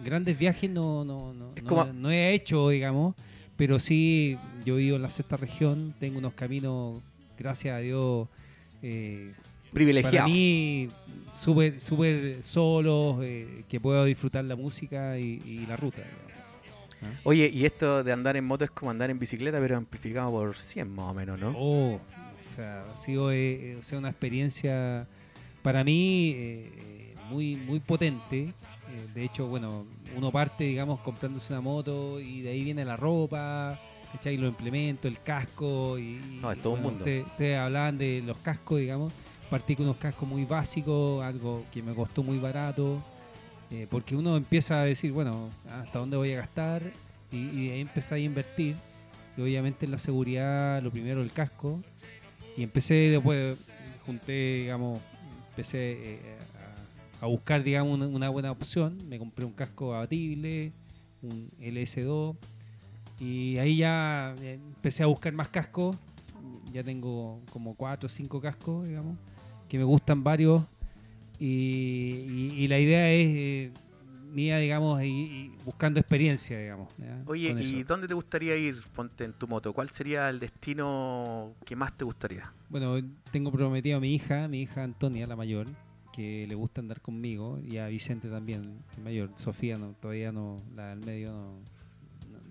grandes 0.04 0.38
viajes 0.38 0.70
no, 0.70 1.04
no, 1.04 1.34
no, 1.34 1.54
no- 1.86 1.94
no 1.94 2.12
he 2.12 2.34
hecho, 2.34 2.70
digamos, 2.70 3.16
pero 3.58 3.80
sí, 3.80 4.38
yo 4.66 4.76
vivo 4.76 4.96
en 4.96 5.02
la 5.02 5.10
sexta 5.10 5.38
región, 5.38 5.94
tengo 6.00 6.18
unos 6.20 6.34
caminos, 6.34 7.00
gracias 7.38 7.76
a 7.76 7.80
Dios, 7.80 8.28
eh, 8.82 9.34
para 9.34 9.74
Privilegiado. 9.74 10.28
mí 10.28 10.88
súper 11.34 11.80
súper 11.80 12.42
solos, 12.44 13.18
eh, 13.22 13.64
que 13.70 13.80
puedo 13.80 14.04
disfrutar 14.06 14.44
la 14.46 14.56
música 14.56 15.20
y, 15.20 15.42
y 15.46 15.66
la 15.68 15.76
ruta. 15.78 16.02
¿Ah? 17.02 17.20
Oye, 17.24 17.50
y 17.54 17.66
esto 17.66 18.04
de 18.04 18.12
andar 18.12 18.36
en 18.36 18.46
moto 18.46 18.66
es 18.66 18.72
como 18.72 18.92
andar 18.92 19.10
en 19.10 19.20
bicicleta, 19.20 19.60
pero 19.60 19.78
amplificado 19.78 20.32
por 20.32 20.58
100 20.58 20.90
más 20.94 21.12
o 21.12 21.14
menos, 21.14 21.40
¿no? 21.40 21.54
Oh, 21.56 21.96
o 21.96 22.56
sea, 22.56 22.84
ha 22.92 22.98
sido 22.98 23.32
eh, 23.32 23.72
eh, 23.72 23.78
o 23.80 23.84
sea, 23.84 24.00
una 24.00 24.10
experiencia 24.10 25.08
para 25.62 25.84
mí 25.84 26.32
eh, 26.36 26.72
eh, 26.78 27.16
muy, 27.30 27.56
muy 27.56 27.80
potente. 27.80 28.40
Eh, 28.90 29.08
de 29.14 29.24
hecho, 29.24 29.48
bueno, 29.48 29.86
uno 30.18 30.32
parte, 30.32 30.64
digamos, 30.64 31.00
comprándose 31.02 31.54
una 31.54 31.62
moto 31.62 32.20
y 32.20 32.42
de 32.42 32.50
ahí 32.50 32.64
viene 32.64 32.84
la 32.84 32.98
ropa, 32.98 33.80
¿cachai? 34.12 34.38
Los 34.38 34.50
implementos, 34.50 35.10
el 35.12 35.20
casco. 35.22 35.98
Y, 36.00 36.20
No, 36.42 36.52
es 36.52 36.62
todo 36.62 36.74
un 36.74 36.80
bueno, 36.82 36.90
mundo. 36.92 37.04
Ustedes 37.06 37.26
ustedes 37.26 37.58
hablaban 37.58 37.98
de 37.98 38.22
los 38.26 38.38
cascos, 38.40 38.80
digamos. 38.80 39.14
Partí 39.50 39.76
con 39.76 39.86
unos 39.86 39.98
cascos 39.98 40.28
muy 40.30 40.46
básicos, 40.46 41.24
algo 41.24 41.64
que 41.72 41.82
me 41.82 41.94
costó 41.94 42.22
muy 42.24 42.38
barato. 42.38 43.02
eh, 43.72 43.86
porque 43.90 44.16
uno 44.16 44.36
empieza 44.38 44.80
a 44.82 44.84
decir, 44.86 45.12
bueno, 45.12 45.50
¿hasta 45.72 46.00
dónde 46.00 46.18
voy 46.18 46.34
a 46.34 46.38
gastar? 46.38 46.82
Y, 47.32 47.38
y 47.38 47.70
ahí 47.70 47.82
empecé 47.82 48.16
a 48.16 48.18
invertir. 48.18 48.76
Y 49.38 49.42
obviamente 49.42 49.86
en 49.86 49.92
la 49.92 49.98
seguridad, 50.00 50.82
lo 50.82 50.90
primero 50.92 51.22
el 51.22 51.32
casco. 51.32 51.80
Y 52.58 52.64
empecé 52.64 52.94
después, 52.96 53.58
junté, 54.06 54.62
digamos, 54.64 55.00
empecé 55.52 56.16
eh, 56.16 56.20
a, 57.22 57.26
a 57.26 57.28
buscar, 57.28 57.64
digamos, 57.64 57.94
una, 57.96 58.08
una 58.08 58.30
buena 58.30 58.52
opción. 58.52 58.98
Me 59.08 59.18
compré 59.20 59.46
un 59.46 59.54
casco 59.54 59.94
abatible, 59.96 60.72
un 61.22 61.50
LS2. 61.60 62.36
Y 63.20 63.58
ahí 63.58 63.78
ya 63.78 64.36
eh, 64.42 64.54
empecé 64.54 65.04
a 65.04 65.08
buscar 65.08 65.34
más 65.34 65.50
cascos. 65.50 65.96
Ya 66.72 66.84
tengo 66.84 67.42
como 67.52 67.76
cuatro 67.76 68.08
o 68.08 68.10
cinco 68.10 68.40
cascos, 68.40 68.88
digamos, 68.88 69.18
que 69.68 69.78
me 69.78 69.84
gustan 69.84 70.24
varios. 70.24 70.64
Y, 71.40 71.46
y- 71.46 72.54
y 72.58 72.68
la 72.68 72.80
idea 72.80 73.12
es 73.12 73.28
eh, 73.30 73.72
mía, 74.32 74.58
digamos, 74.58 75.02
y, 75.04 75.08
y 75.08 75.52
buscando 75.66 76.00
experiencia, 76.00 76.60
digamos. 76.60 76.90
¿ya? 76.98 77.24
Oye, 77.26 77.56
¿y 77.60 77.84
dónde 77.84 78.08
te 78.08 78.14
gustaría 78.14 78.56
ir, 78.56 78.82
ponte 78.96 79.24
en 79.24 79.34
tu 79.34 79.48
moto? 79.48 79.74
¿Cuál 79.74 79.90
sería 79.90 80.30
el 80.30 80.40
destino 80.40 81.54
que 81.66 81.76
más 81.76 81.98
te 81.98 82.04
gustaría? 82.04 82.52
Bueno, 82.70 82.98
tengo 83.32 83.52
prometido 83.52 83.98
a 83.98 84.00
mi 84.00 84.14
hija, 84.14 84.48
mi 84.48 84.62
hija 84.62 84.84
Antonia, 84.84 85.26
la 85.28 85.36
mayor, 85.36 85.68
que 86.14 86.46
le 86.48 86.56
gusta 86.56 86.82
andar 86.82 87.02
conmigo, 87.02 87.60
y 87.66 87.78
a 87.78 87.88
Vicente 87.88 88.30
también, 88.30 88.62
el 88.98 89.04
mayor. 89.04 89.32
Sofía 89.38 89.78
no, 89.78 89.94
todavía 90.00 90.32
no, 90.32 90.62
la 90.76 90.90
del 90.96 91.00
medio 91.06 91.32
no- 91.32 91.79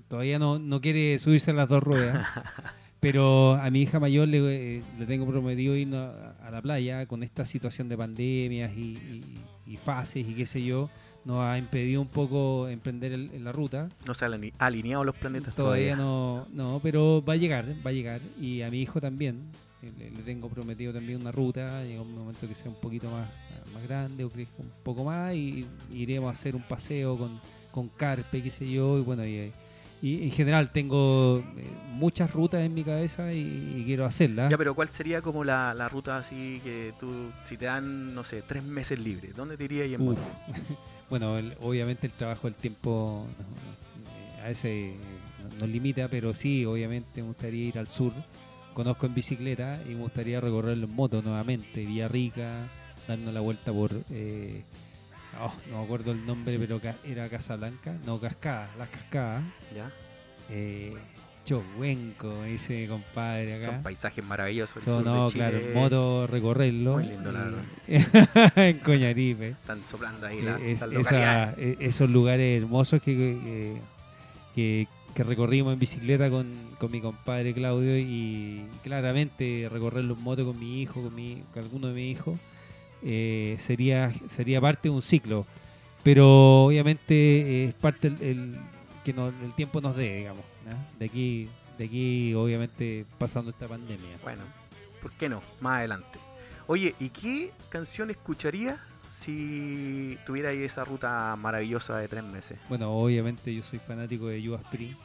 todavía 0.08 0.38
no, 0.38 0.58
no 0.58 0.80
quiere 0.80 1.18
subirse 1.18 1.50
a 1.50 1.54
las 1.54 1.68
dos 1.68 1.82
ruedas. 1.82 2.26
Pero 3.00 3.54
a 3.54 3.70
mi 3.70 3.82
hija 3.82 4.00
mayor 4.00 4.26
le, 4.26 4.78
eh, 4.78 4.82
le 4.98 5.06
tengo 5.06 5.24
prometido 5.26 5.76
ir 5.76 5.94
a, 5.94 6.32
a 6.44 6.50
la 6.50 6.60
playa 6.60 7.06
con 7.06 7.22
esta 7.22 7.44
situación 7.44 7.88
de 7.88 7.96
pandemias 7.96 8.72
y, 8.76 8.80
y- 8.80 9.24
y 9.72 9.76
fases 9.76 10.26
y 10.26 10.34
qué 10.34 10.46
sé 10.46 10.64
yo. 10.64 10.90
Nos 11.24 11.40
ha 11.44 11.58
impedido 11.58 12.00
un 12.00 12.08
poco 12.08 12.66
emprender 12.68 13.12
el- 13.12 13.30
en 13.34 13.44
la 13.44 13.52
ruta. 13.52 13.88
No 14.06 14.14
se 14.14 14.24
han 14.24 14.32
ali- 14.34 14.52
alineado 14.58 15.04
los 15.04 15.14
planetas 15.14 15.54
Todavía 15.54 15.94
todavía. 15.94 16.04
no, 16.04 16.48
no, 16.52 16.80
pero 16.82 17.22
va 17.22 17.34
a 17.34 17.36
llegar, 17.36 17.66
va 17.86 17.90
a 17.90 17.92
llegar. 17.92 18.20
Y 18.40 18.62
a 18.62 18.70
mi 18.70 18.80
hijo 18.82 19.00
también. 19.00 19.42
eh, 19.82 19.92
Le, 19.96 20.10
le 20.10 20.22
tengo 20.24 20.48
prometido 20.48 20.92
también 20.92 21.20
una 21.20 21.30
ruta. 21.30 21.84
Llega 21.84 22.02
un 22.02 22.14
momento 22.16 22.48
que 22.48 22.54
sea 22.56 22.68
un 22.70 22.80
poquito 22.80 23.08
más, 23.12 23.28
más 23.72 23.82
grande 23.86 24.24
o 24.24 24.30
crezca 24.30 24.56
un 24.60 24.70
poco 24.82 25.04
más. 25.04 25.34
Y, 25.36 25.66
y 25.92 25.98
iremos 26.02 26.28
a 26.30 26.32
hacer 26.32 26.56
un 26.56 26.62
paseo 26.62 27.16
con, 27.16 27.38
con 27.70 27.88
carpe, 27.90 28.42
qué 28.42 28.50
sé 28.50 28.68
yo. 28.68 28.98
Y 28.98 29.02
bueno, 29.02 29.24
y, 29.24 29.52
y 30.00 30.24
en 30.24 30.30
general 30.30 30.70
tengo 30.70 31.38
eh, 31.56 31.64
muchas 31.92 32.32
rutas 32.32 32.60
en 32.60 32.72
mi 32.74 32.84
cabeza 32.84 33.32
y, 33.32 33.74
y 33.78 33.82
quiero 33.84 34.04
hacerlas. 34.04 34.50
Ya, 34.50 34.56
pero 34.58 34.74
¿cuál 34.74 34.90
sería 34.90 35.20
como 35.22 35.42
la, 35.44 35.74
la 35.74 35.88
ruta 35.88 36.16
así 36.18 36.60
que 36.62 36.92
tú, 37.00 37.30
si 37.44 37.56
te 37.56 37.64
dan, 37.66 38.14
no 38.14 38.22
sé, 38.24 38.42
tres 38.42 38.62
meses 38.64 38.98
libres, 38.98 39.34
¿dónde 39.34 39.56
te 39.56 39.64
irías 39.64 39.88
y 39.88 39.94
en 39.94 40.00
Uf. 40.02 40.08
moto? 40.18 40.20
Bueno, 41.10 41.38
el- 41.38 41.56
obviamente 41.62 42.06
el 42.06 42.12
trabajo, 42.12 42.48
el 42.48 42.54
tiempo 42.54 43.26
eh, 44.38 44.42
a 44.42 44.48
veces 44.48 44.66
eh, 44.66 44.94
no- 45.54 45.60
nos 45.60 45.68
limita, 45.70 46.06
pero 46.08 46.34
sí, 46.34 46.64
obviamente 46.66 47.22
me 47.22 47.28
gustaría 47.28 47.64
ir 47.68 47.78
al 47.78 47.88
sur. 47.88 48.12
Conozco 48.74 49.06
en 49.06 49.14
bicicleta 49.14 49.80
y 49.86 49.94
me 49.94 50.02
gustaría 50.02 50.38
recorrerlo 50.40 50.86
en 50.86 50.94
moto 50.94 51.20
nuevamente, 51.22 51.84
Villarrica, 51.84 52.68
darnos 53.08 53.32
la 53.32 53.40
vuelta 53.40 53.72
por, 53.72 53.90
eh, 54.10 54.62
oh, 55.40 55.54
no 55.70 55.78
me 55.78 55.84
acuerdo 55.84 56.12
el 56.12 56.24
nombre, 56.26 56.58
pero 56.58 56.80
era 57.04 57.28
Casablanca, 57.28 57.94
no, 58.04 58.20
Cascada, 58.20 58.70
las 58.78 58.88
Cascadas. 58.88 59.44
¿Ya? 59.74 59.90
Eh, 60.50 60.94
Chocuenco, 61.44 62.44
ese 62.44 62.86
compadre 62.88 63.54
acá. 63.56 63.72
Son 63.72 63.82
paisajes 63.82 64.22
maravillosos. 64.24 64.84
de 64.84 64.92
no, 65.02 65.30
Chile. 65.30 65.44
claro, 65.44 65.58
en 65.58 65.74
moto 65.74 66.26
recorrerlo. 66.26 66.92
Muy 66.94 67.04
lindo, 67.04 67.32
la 67.32 67.50
y- 67.88 68.60
en 68.68 68.78
Coñaripe. 68.80 69.48
Están 69.50 69.82
soplando 69.86 70.26
ahí 70.26 70.42
la, 70.42 70.58
Eh, 70.58 70.72
es- 70.72 70.82
esa- 70.82 71.52
eh, 71.56 71.76
esos 71.80 72.10
lugares 72.10 72.62
hermosos 72.62 73.00
que, 73.02 73.14
que, 73.16 73.76
que- 74.54 74.88
que 75.14 75.22
recorrimos 75.24 75.72
en 75.72 75.78
bicicleta 75.78 76.28
con, 76.30 76.52
con 76.78 76.92
mi 76.92 77.00
compadre 77.00 77.52
Claudio 77.54 77.96
y 77.98 78.62
claramente 78.84 79.68
recorrerlo 79.72 80.14
en 80.14 80.22
moto 80.22 80.44
con 80.44 80.60
mi 80.60 80.82
hijo, 80.82 81.02
con, 81.02 81.14
mi, 81.14 81.42
con 81.52 81.62
alguno 81.64 81.88
de 81.88 81.94
mis 81.94 82.12
hijos, 82.16 82.38
eh, 83.02 83.56
sería, 83.58 84.12
sería 84.28 84.60
parte 84.60 84.88
de 84.88 84.94
un 84.94 85.02
ciclo. 85.02 85.46
Pero 86.02 86.64
obviamente 86.66 87.14
eh, 87.14 87.64
es 87.68 87.74
parte 87.74 88.08
el, 88.08 88.22
el- 88.22 88.56
que 89.04 89.12
nos- 89.12 89.34
el 89.42 89.52
tiempo 89.54 89.80
nos 89.80 89.96
dé, 89.96 90.16
digamos. 90.18 90.44
De 90.98 91.06
aquí, 91.06 91.48
de 91.78 91.84
aquí 91.86 92.34
obviamente 92.34 93.06
pasando 93.18 93.50
esta 93.50 93.66
pandemia. 93.66 94.18
Bueno, 94.22 94.42
¿por 95.00 95.12
qué 95.12 95.28
no? 95.28 95.40
Más 95.60 95.78
adelante. 95.78 96.18
Oye, 96.66 96.94
¿y 97.00 97.08
qué 97.08 97.52
canción 97.70 98.10
escucharías 98.10 98.78
si 99.12 100.18
tuviera 100.26 100.50
ahí 100.50 100.62
esa 100.62 100.84
ruta 100.84 101.34
maravillosa 101.36 101.96
de 101.98 102.06
tres 102.08 102.22
meses? 102.24 102.58
Bueno, 102.68 102.92
obviamente 102.92 103.54
yo 103.54 103.62
soy 103.62 103.78
fanático 103.78 104.26
de 104.26 104.44
Judas 104.44 104.60
Priest 104.70 104.98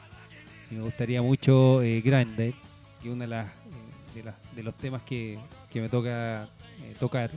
y 0.70 0.74
me 0.74 0.82
gustaría 0.82 1.22
mucho 1.22 1.82
eh, 1.82 2.00
Grindr, 2.02 2.52
que 3.02 3.10
uno 3.10 3.22
de, 3.22 3.28
las, 3.28 3.46
eh, 3.46 3.50
de, 4.16 4.22
las- 4.24 4.54
de 4.54 4.62
los 4.62 4.74
temas 4.76 5.02
que, 5.02 5.38
que 5.70 5.80
me 5.80 5.88
toca 5.88 6.44
eh, 6.82 6.94
tocar, 7.00 7.30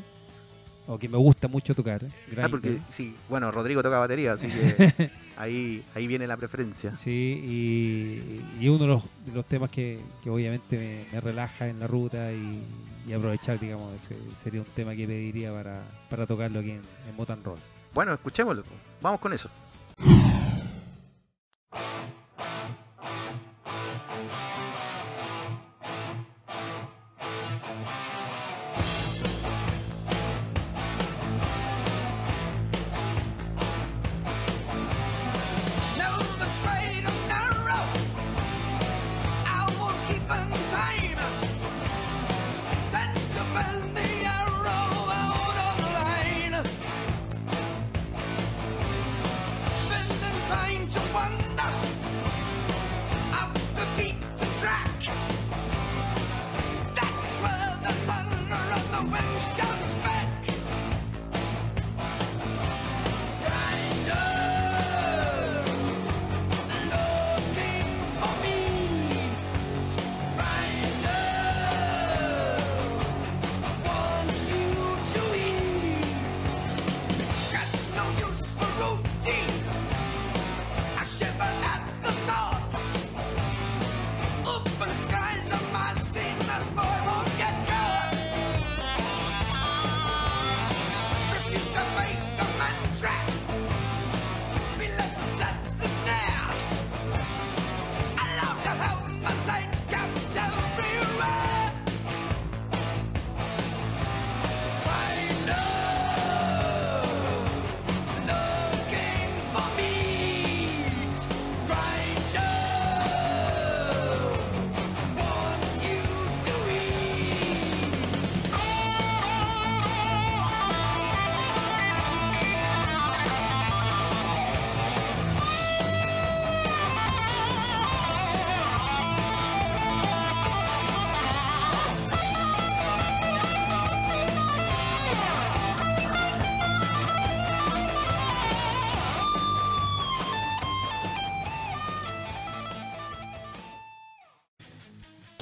o 0.87 0.97
que 0.97 1.07
me 1.09 1.17
gusta 1.17 1.47
mucho 1.47 1.75
tocar. 1.75 2.01
Ah, 2.05 2.09
Grindr. 2.31 2.49
porque 2.49 2.77
sí, 2.91 3.13
bueno, 3.29 3.51
Rodrigo 3.51 3.83
toca 3.83 3.99
batería, 3.99 4.33
así 4.33 4.47
que 4.47 5.11
ahí, 5.37 5.83
ahí 5.93 6.07
viene 6.07 6.25
la 6.27 6.37
preferencia. 6.37 6.95
Sí, 6.97 7.11
y, 7.43 8.63
y 8.63 8.69
uno 8.69 8.79
de 8.79 8.87
los, 8.87 9.03
de 9.25 9.31
los 9.33 9.45
temas 9.45 9.69
que, 9.69 9.99
que 10.23 10.29
obviamente 10.29 10.77
me, 10.77 11.13
me 11.13 11.19
relaja 11.21 11.67
en 11.67 11.79
la 11.79 11.87
ruta 11.87 12.31
y, 12.31 12.63
y 13.07 13.13
aprovechar, 13.13 13.59
digamos, 13.59 13.93
ese 13.95 14.15
sería 14.41 14.61
un 14.61 14.67
tema 14.67 14.95
que 14.95 15.05
pediría 15.05 15.51
para, 15.53 15.81
para 16.09 16.25
tocarlo 16.25 16.59
aquí 16.59 16.71
en, 16.71 16.81
en 17.09 17.15
Motan 17.15 17.43
Roll. 17.43 17.59
Bueno, 17.93 18.13
escuchémoslo. 18.13 18.63
Vamos 19.01 19.19
con 19.19 19.33
eso. 19.33 19.49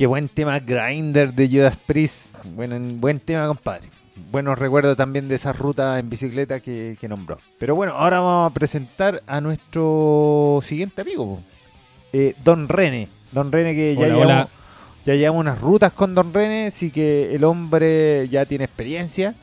Qué 0.05 0.07
buen 0.07 0.29
tema 0.29 0.59
Grinder 0.59 1.33
de 1.33 1.49
Judas 1.49 1.77
Priest. 1.77 2.35
Buen, 2.43 3.01
buen 3.01 3.19
tema, 3.19 3.47
compadre. 3.47 3.89
Buenos 4.29 4.59
recuerdos 4.59 4.95
también 4.95 5.27
de 5.27 5.33
esa 5.33 5.51
ruta 5.51 5.97
en 5.97 6.07
bicicleta 6.11 6.59
que, 6.59 6.95
que 7.01 7.07
nombró. 7.07 7.39
Pero 7.57 7.73
bueno, 7.73 7.93
ahora 7.93 8.19
vamos 8.19 8.51
a 8.51 8.53
presentar 8.53 9.23
a 9.25 9.41
nuestro 9.41 10.59
siguiente 10.61 11.01
amigo. 11.01 11.39
Eh, 12.13 12.35
Don 12.43 12.69
Rene. 12.69 13.07
Don 13.31 13.51
Rene 13.51 13.73
que 13.73 13.95
ya 13.95 14.01
Hola, 14.01 14.15
llevamos, 14.15 14.47
ya 15.07 15.15
llevamos 15.15 15.41
unas 15.41 15.59
rutas 15.59 15.91
con 15.91 16.13
Don 16.13 16.31
Rene, 16.31 16.67
así 16.67 16.91
que 16.91 17.33
el 17.33 17.43
hombre 17.43 18.29
ya 18.29 18.45
tiene 18.45 18.65
experiencia. 18.65 19.33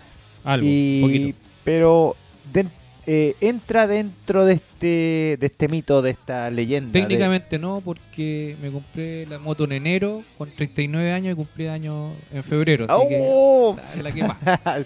Algo, 0.44 0.64
y, 0.64 1.01
poquito. 1.03 1.38
Pero 1.64 2.16
den- 2.53 2.70
eh, 3.07 3.35
entra 3.41 3.87
dentro 3.88 4.45
de 4.45 4.55
este, 4.55 5.37
de 5.41 5.47
este 5.47 5.67
mito, 5.69 6.03
de 6.03 6.11
esta 6.11 6.51
leyenda. 6.51 6.93
de- 6.93 7.01
Técnicamente 7.01 7.59
no, 7.59 7.81
porque 7.85 8.57
me 8.62 8.71
compré 8.71 9.27
la 9.27 9.38
moto 9.38 9.65
en 9.65 9.73
enero 9.73 10.23
con 10.38 10.51
39 10.51 11.12
años 11.12 11.33
y 11.33 11.37
cumplí 11.37 11.67
años 11.67 12.12
en 12.33 12.45
febrero. 12.45 12.85
Así 12.88 13.05
¡Oh! 13.21 13.77
que 13.95 14.03
la, 14.03 14.12
quemá. 14.15 14.38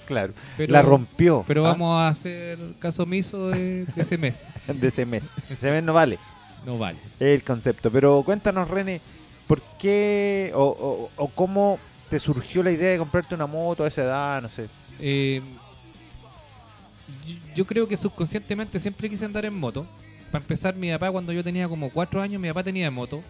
claro, 0.07 0.33
Pero, 0.57 0.72
la 0.72 0.83
rompió. 0.83 1.44
Pero 1.46 1.66
¿ah? 1.66 1.70
vamos 1.72 1.98
a 2.00 2.09
hacer 2.09 2.59
caso 2.79 3.02
omiso 3.02 3.48
de, 3.48 3.85
de 3.85 4.02
ese 4.02 4.16
mes. 4.16 4.42
de 4.66 4.88
ese 4.88 5.05
mes. 5.05 5.29
Ese 5.50 5.70
mes 5.70 5.83
no 5.83 5.92
vale. 5.92 6.18
No 6.64 6.79
vale. 6.79 6.98
El 7.20 7.42
concepto. 7.44 7.90
Pero 7.90 8.22
cuéntanos, 8.24 8.68
René, 8.70 9.00
¿por 9.46 9.61
qué 9.79 10.50
o, 10.55 10.64
o- 10.64 11.11
o 11.22 11.29
cómo 11.29 11.79
te 12.09 12.18
surgió 12.18 12.62
la 12.62 12.70
idea 12.72 12.90
de 12.92 12.98
comprarte 12.98 13.35
una 13.35 13.46
moto 13.46 13.85
a 13.85 13.88
esa 13.88 14.02
edad? 14.05 14.40
No 14.42 14.48
sé. 14.48 14.66
Eh, 15.00 15.42
yo- 17.55 17.64
creo 17.66 17.87
que 17.88 17.97
subconscientemente 17.97 18.79
siempre 18.81 19.09
quise 19.11 19.25
andar 19.25 19.45
en 19.45 19.59
moto. 19.59 19.87
Para 20.31 20.42
empezar, 20.42 20.75
mi 20.75 20.90
papá 20.90 21.11
cuando 21.11 21.33
yo 21.33 21.42
tenía 21.45 21.69
como 21.69 21.90
4 21.90 22.21
años, 22.21 22.40
mi 22.40 22.49
papá 22.49 22.62
tenía 22.62 22.90
moto 22.90 23.23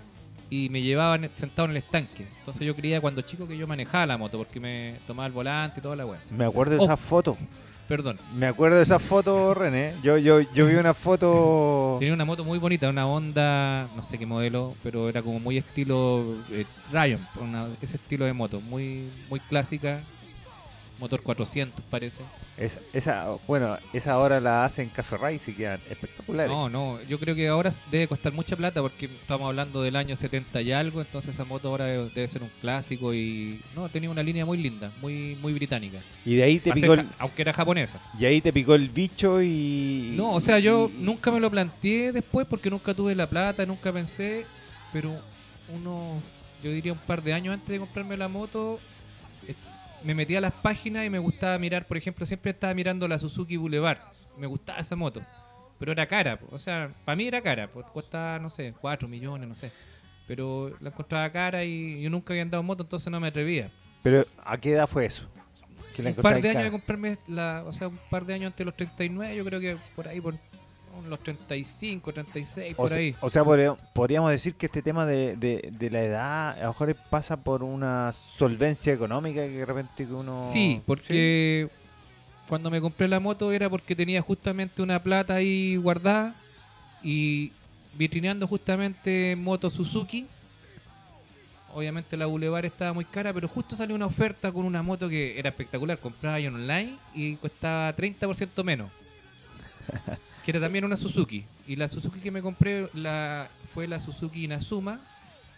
y 0.49 0.69
me 0.71 0.81
llevaba 0.83 1.17
en- 1.17 1.31
sentado 1.35 1.67
en 1.67 1.73
el 1.73 1.77
estanque. 1.79 2.27
Entonces 2.39 2.67
yo 2.67 2.75
creía 2.75 3.01
cuando 3.01 3.21
chico 3.23 3.47
que 3.47 3.57
yo 3.57 3.67
manejaba 3.67 4.07
la 4.07 4.17
moto 4.17 4.39
porque 4.39 4.61
me 4.61 4.97
tomaba 5.07 5.27
el 5.27 5.33
volante 5.33 5.81
y 5.81 5.83
toda 5.83 5.97
la 5.97 6.07
weá. 6.07 6.21
Me 6.31 6.45
acuerdo 6.45 6.75
de 6.75 6.81
Oh. 6.81 6.85
esa 6.85 6.97
foto. 6.97 7.37
Perdón. 7.89 8.19
Me 8.35 8.47
acuerdo 8.47 8.79
de 8.79 8.83
esa 8.83 8.99
foto, 8.99 9.55
René. 9.55 9.93
Yo, 10.03 10.19
yo, 10.19 10.41
yo 10.41 10.67
vi 10.67 10.75
una 10.75 10.93
foto. 10.93 11.97
Tenía 12.01 12.15
una 12.15 12.25
moto 12.25 12.45
muy 12.45 12.59
bonita, 12.59 12.89
una 12.91 13.07
Honda, 13.07 13.87
no 13.95 14.03
sé 14.03 14.19
qué 14.19 14.27
modelo, 14.27 14.75
pero 14.83 15.09
era 15.09 15.23
como 15.23 15.39
muy 15.39 15.57
estilo 15.59 16.25
eh, 16.51 16.65
Triumph, 16.91 17.23
una- 17.41 17.69
ese 17.81 17.95
estilo 17.97 18.25
de 18.25 18.33
moto, 18.33 18.61
muy 18.61 19.09
muy 19.31 19.39
clásica. 19.39 20.01
Motor 20.99 21.23
400 21.23 21.85
parece. 21.91 22.23
Esa, 22.57 22.81
esa, 22.95 23.37
bueno, 23.47 23.77
esa 23.93 24.13
ahora 24.13 24.41
la 24.41 24.65
hacen 24.65 24.89
Café 24.89 25.17
y 25.35 25.53
quedan 25.53 25.79
espectaculares. 25.91 26.51
No, 26.51 26.69
no, 26.71 27.03
yo 27.03 27.19
creo 27.19 27.35
que 27.35 27.49
ahora 27.49 27.71
debe 27.91 28.09
costar 28.09 28.33
mucha 28.33 28.57
plata 28.57 28.81
porque 28.81 29.07
estamos 29.07 29.47
hablando 29.47 29.83
del 29.83 29.95
año 29.95 30.17
70 30.17 30.63
y 30.63 30.73
algo, 30.73 31.03
entonces 31.03 31.35
esa 31.35 31.45
moto 31.45 31.69
ahora 31.69 31.85
debe, 31.85 32.11
debe 32.15 32.29
ser 32.29 32.43
un 32.43 32.51
clásico 32.63 33.13
y 33.13 33.61
no, 33.75 33.89
tenía 33.91 34.09
una 34.09 34.23
línea 34.23 34.47
muy 34.47 34.57
linda, 34.57 34.91
muy 35.03 35.37
muy 35.43 35.53
británica. 35.53 35.99
Y 36.25 36.37
de 36.37 36.43
ahí 36.45 36.59
te 36.59 36.73
picó 36.73 36.95
el, 36.95 37.07
aunque 37.19 37.43
era 37.43 37.53
japonesa. 37.53 38.01
y 38.19 38.25
ahí 38.25 38.41
te 38.41 38.53
picó 38.53 38.75
el 38.75 38.89
bicho 38.89 39.43
y. 39.43 40.15
No, 40.17 40.33
o 40.33 40.41
sea, 40.41 40.59
yo 40.59 40.91
y- 40.93 41.03
nunca 41.03 41.31
me 41.31 41.41
lo 41.41 41.51
planteé 41.51 42.13
después 42.13 42.47
porque 42.49 42.71
nunca 42.71 42.95
tuve 42.95 43.15
la 43.15 43.29
plata, 43.29 43.67
nunca 43.67 43.93
pensé, 43.93 44.47
pero 44.93 45.11
uno, 45.75 46.21
yo 46.63 46.71
diría 46.71 46.93
un 46.93 46.99
par 46.99 47.23
de 47.23 47.35
años 47.35 47.53
antes 47.53 47.69
de 47.69 47.79
comprarme 47.79 48.17
la 48.17 48.29
moto, 48.29 48.81
me 50.07 50.15
metí 50.15 50.37
a 50.37 50.41
las 50.41 50.53
páginas 50.53 51.05
y 51.05 51.11
me 51.11 51.19
gustaba 51.19 51.59
mirar, 51.59 51.87
por 51.87 51.97
ejemplo, 51.97 52.25
siempre 52.25 52.53
estaba 52.53 52.73
mirando 52.75 53.09
la 53.09 53.19
Suzuki 53.19 53.57
Boulevard, 53.57 53.99
me 54.39 54.47
gustaba 54.47 54.79
esa 54.79 54.95
moto, 54.95 55.21
pero 55.79 55.91
era 55.93 56.07
cara, 56.07 56.39
po, 56.39 56.55
o 56.55 56.59
sea, 56.59 56.95
para 57.05 57.17
mí 57.17 57.27
era 57.27 57.43
cara, 57.43 57.69
pues 57.69 57.85
cuesta, 57.87 58.39
no 58.39 58.49
sé, 58.49 58.73
4 58.81 59.09
millones, 59.09 59.49
no 59.49 59.55
sé, 59.55 59.73
pero 60.29 60.77
la 60.81 60.91
encontraba 60.91 61.31
cara 61.31 61.65
y 61.65 62.01
yo 62.01 62.09
nunca 62.09 62.33
había 62.33 62.43
andado 62.43 62.61
en 62.61 62.67
moto, 62.67 62.85
entonces 62.85 63.11
no 63.11 63.19
me 63.19 63.29
atrevía. 63.29 63.71
Pero 64.03 64.25
¿a 64.45 64.59
qué 64.59 64.71
edad 64.73 64.87
fue 64.87 65.07
eso? 65.07 65.29
Un 65.99 66.15
par 66.15 66.41
de 66.41 66.51
años 66.51 66.65
de 66.65 66.71
comprarme 66.71 67.19
la, 67.27 67.65
o 67.67 67.73
sea, 67.73 67.89
un 67.89 67.99
par 68.11 68.25
de 68.25 68.35
años 68.35 68.47
antes 68.47 68.59
de 68.59 68.65
los 68.67 68.77
39, 68.77 69.35
yo 69.35 69.45
creo 69.45 69.61
que 69.61 69.77
por 69.97 70.07
ahí, 70.07 70.21
por 70.21 70.35
los 71.05 71.21
35, 71.21 72.13
36, 72.13 72.75
O 72.75 72.77
por 72.77 72.89
sea, 72.89 72.99
ahí. 72.99 73.15
o 73.21 73.31
sea, 73.31 73.45
podría- 73.45 73.75
podríamos 73.93 74.31
decir 74.31 74.55
que 74.55 74.67
este 74.67 74.83
tema 74.83 75.05
de, 75.07 75.37
de- 75.37 75.69
de 75.73 75.91
la 75.91 76.01
edad 76.03 76.51
a 76.59 76.63
lo 76.63 76.69
mejor 76.69 76.95
pasa 77.11 77.37
por 77.37 77.63
una 77.63 78.13
solvencia 78.13 78.93
económica 78.93 79.43
que 79.43 79.51
de 79.59 79.65
repente 79.67 80.07
uno... 80.11 80.51
Sí, 80.53 80.81
porque 80.87 81.69
cuando 82.49 82.71
me 82.71 82.81
compré 82.81 83.09
la 83.09 83.21
moto 83.21 83.53
era 83.53 83.69
porque 83.69 83.95
tenía 83.97 84.23
justamente 84.23 84.81
una 84.83 85.03
plata 85.03 85.35
ahí 85.35 85.77
guardada 85.77 86.35
y 87.03 87.53
vitrineando 87.95 88.47
justamente 88.47 89.37
moto 89.37 89.69
Suzuki 89.71 90.27
Obviamente 91.75 92.17
la 92.17 92.25
Boulevard 92.25 92.65
estaba 92.65 92.95
muy 92.95 93.05
cara, 93.05 93.35
pero 93.35 93.49
justo 93.49 93.77
salió 93.77 93.95
una 93.95 94.07
oferta 94.07 94.51
con 94.51 94.65
una 94.65 94.83
moto 94.83 95.11
que 95.11 95.39
era 95.39 95.51
espectacular. 95.51 95.99
Compraba 95.99 96.41
yo 96.41 96.49
online 96.49 96.95
y 97.15 97.35
costaba 97.37 97.95
30% 97.95 98.65
menos. 98.65 98.91
que 100.47 100.53
era 100.53 100.61
también 100.61 100.85
una 100.85 100.97
Suzuki. 100.97 101.45
Y 101.67 101.75
la 101.75 101.89
Suzuki 101.89 102.21
que 102.21 102.31
me 102.31 102.41
compré 102.41 102.89
la, 102.95 103.49
fue 103.75 103.89
la 103.89 103.99
Suzuki 103.99 104.45
Inazuma, 104.45 105.01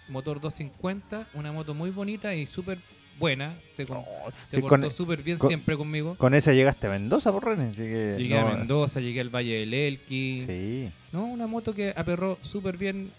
motor 0.08 0.40
250, 0.40 1.26
una 1.34 1.52
moto 1.52 1.74
muy 1.74 1.90
bonita 1.90 2.34
y 2.34 2.46
súper 2.46 2.78
buena. 3.18 3.52
Se, 3.76 3.84
con- 3.84 4.02
se 4.46 4.56
sí, 4.56 4.62
portó 4.62 4.86
con- 4.86 4.90
súper 4.96 5.22
bien 5.22 5.36
con- 5.36 5.48
siempre 5.48 5.76
conmigo. 5.76 6.14
Con 6.14 6.32
esa 6.32 6.54
llegaste 6.54 6.86
a 6.86 6.90
Mendoza, 6.90 7.30
por 7.32 7.44
René. 7.44 7.64
Así 7.68 7.82
que 7.82 8.14
Llegué 8.16 8.40
no- 8.40 8.48
a 8.48 8.54
Mendoza, 8.54 9.00
llegué 9.00 9.20
al 9.20 9.28
Valle 9.28 9.58
del 9.60 9.74
Elqui. 9.74 10.44
Sí. 10.46 10.90
No, 11.12 11.26
una 11.26 11.46
moto 11.46 11.74
que 11.74 11.92
aperró 11.94 12.38
súper 12.40 12.78
bien 12.78 13.10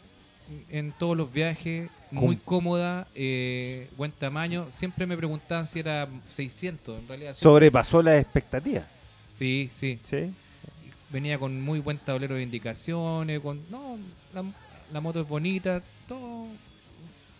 en 0.71 0.91
todos 0.93 1.15
los 1.15 1.31
viajes, 1.31 1.87
¿Cómo? 2.09 2.21
muy 2.21 2.37
cómoda, 2.37 3.07
eh, 3.13 3.87
buen 3.95 4.11
tamaño. 4.11 4.65
Siempre 4.71 5.05
me 5.05 5.15
preguntaban 5.15 5.67
si 5.67 5.79
era 5.81 6.07
600, 6.29 6.99
en 6.99 7.07
realidad. 7.07 7.35
Sobrepasó 7.35 8.01
las 8.01 8.19
expectativas. 8.19 8.85
Sí, 9.37 9.69
sí. 9.79 9.99
Sí. 10.03 10.33
Venía 11.11 11.39
con 11.39 11.61
muy 11.61 11.79
buen 11.79 11.97
tablero 11.97 12.35
de 12.35 12.43
indicaciones, 12.43 13.39
con... 13.39 13.61
No, 13.69 13.97
la, 14.91 15.01
moto 15.01 15.21
es 15.21 15.27
bonita, 15.27 15.81
todo... 16.07 16.47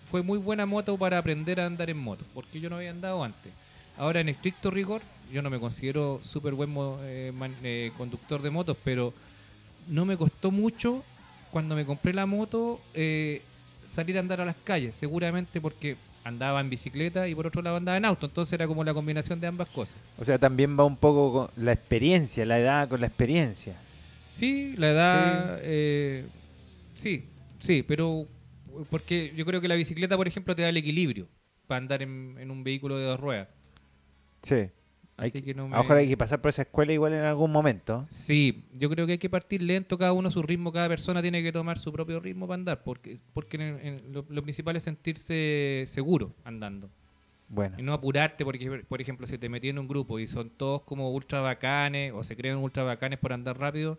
Fue 0.09 0.24
muy 0.24 0.39
buena 0.39 0.65
moto 0.65 0.97
para 0.97 1.20
aprender 1.20 1.59
a 1.59 1.67
andar 1.67 1.89
en 1.89 1.97
moto, 1.97 2.26
porque 2.34 2.59
yo 2.59 2.70
no 2.70 2.78
había 2.78 2.89
andado 2.89 3.24
antes. 3.24 3.53
Ahora, 3.95 4.22
en 4.22 4.30
estricto 4.30 4.72
rigor, 4.72 5.01
yo 5.32 5.41
no 5.43 5.51
me 5.51 5.59
considero 5.59 6.20
súper 6.24 6.55
buen 6.55 6.74
eh, 7.01 7.32
eh, 7.63 7.91
conductor 7.95 8.41
de 8.41 8.49
motos, 8.49 8.76
pero 8.84 9.13
no 9.88 10.05
me 10.05 10.17
costó 10.17 10.49
mucho 10.49 11.03
cuando 11.51 11.76
me 11.76 11.86
compré 11.86 12.13
la 12.13 12.26
moto 12.26 12.80
eh, 12.93 13.41
salir 13.86 14.17
a 14.17 14.22
andar 14.22 14.41
a 14.41 14.45
las 14.45 14.55
calles, 14.63 14.95
seguramente 14.95 15.61
porque 15.61 15.97
andaba 16.30 16.61
en 16.61 16.69
bicicleta 16.69 17.27
y 17.27 17.36
por 17.36 17.45
otro 17.47 17.61
lado 17.61 17.77
andaba 17.77 17.97
en 17.97 18.05
auto, 18.05 18.25
entonces 18.25 18.53
era 18.53 18.67
como 18.67 18.84
la 18.84 18.93
combinación 18.93 19.39
de 19.39 19.47
ambas 19.47 19.67
cosas. 19.69 19.95
O 20.17 20.23
sea, 20.23 20.38
también 20.38 20.80
va 20.80 20.86
un 20.86 20.95
poco 20.95 21.32
con 21.34 21.63
la 21.63 21.73
experiencia, 21.73 22.45
la 22.45 22.59
edad 22.59 22.88
con 22.88 23.01
la 23.01 23.07
experiencia. 23.07 23.75
Sí, 23.82 24.75
la 24.77 24.91
edad, 24.91 25.59
eh, 25.61 26.25
sí, 26.93 27.25
sí, 27.59 27.84
pero 27.84 28.25
porque 28.89 29.34
yo 29.36 29.45
creo 29.45 29.59
que 29.59 29.67
la 29.67 29.75
bicicleta, 29.75 30.15
por 30.15 30.27
ejemplo, 30.27 30.55
te 30.55 30.61
da 30.61 30.69
el 30.69 30.77
equilibrio 30.77 31.27
para 31.67 31.80
andar 31.80 32.01
en, 32.01 32.38
en 32.39 32.49
un 32.49 32.63
vehículo 32.63 32.97
de 32.97 33.05
dos 33.05 33.19
ruedas. 33.19 33.49
Sí. 34.43 34.69
Hay 35.20 35.30
Así 35.30 35.32
que, 35.41 35.43
que 35.43 35.53
no 35.53 35.65
a 35.65 35.70
lo 35.70 35.78
mejor 35.84 35.97
hay 35.97 36.07
que 36.07 36.17
pasar 36.17 36.39
por 36.41 36.49
esa 36.49 36.61
escuela 36.61 36.93
igual 36.93 37.13
en 37.13 37.24
algún 37.24 37.51
momento. 37.51 38.05
Sí, 38.09 38.63
yo 38.74 38.89
creo 38.89 39.05
que 39.05 39.13
hay 39.13 39.17
que 39.17 39.30
partir 39.30 39.61
lento, 39.61 39.97
cada 39.97 40.13
uno 40.13 40.32
su 40.32 40.41
ritmo, 40.41 40.72
cada 40.72 40.88
persona 40.88 41.22
tiene 41.22 41.43
que 41.43 41.51
tomar 41.51 41.78
su 41.78 41.91
propio 41.91 42.20
ritmo 42.20 42.47
para 42.47 42.55
andar, 42.55 42.84
porque, 42.84 43.20
porque 43.34 43.57
en- 43.57 43.80
en- 43.86 44.13
lo, 44.13 44.26
lo 44.30 44.41
principal 44.41 44.76
es 44.78 44.84
sentirse 44.84 45.84
seguro 45.88 46.34
andando. 46.43 46.89
Bueno, 47.49 47.76
Y 47.80 47.82
no 47.84 47.93
apurarte, 47.93 48.45
porque, 48.45 48.84
por 48.88 49.01
ejemplo, 49.01 49.26
si 49.26 49.38
te 49.38 49.49
metí 49.49 49.70
en 49.70 49.80
un 49.80 49.88
grupo 49.88 50.20
y 50.20 50.28
son 50.28 50.49
todos 50.51 50.84
como 50.84 51.11
ultra 51.11 51.41
bacanes 51.41 52.13
o 52.15 52.24
se 52.24 52.36
creen 52.36 52.57
ultra 52.57 52.84
bacanes 52.84 53.17
por 53.20 53.34
andar 53.34 53.57
rápido, 53.57 53.97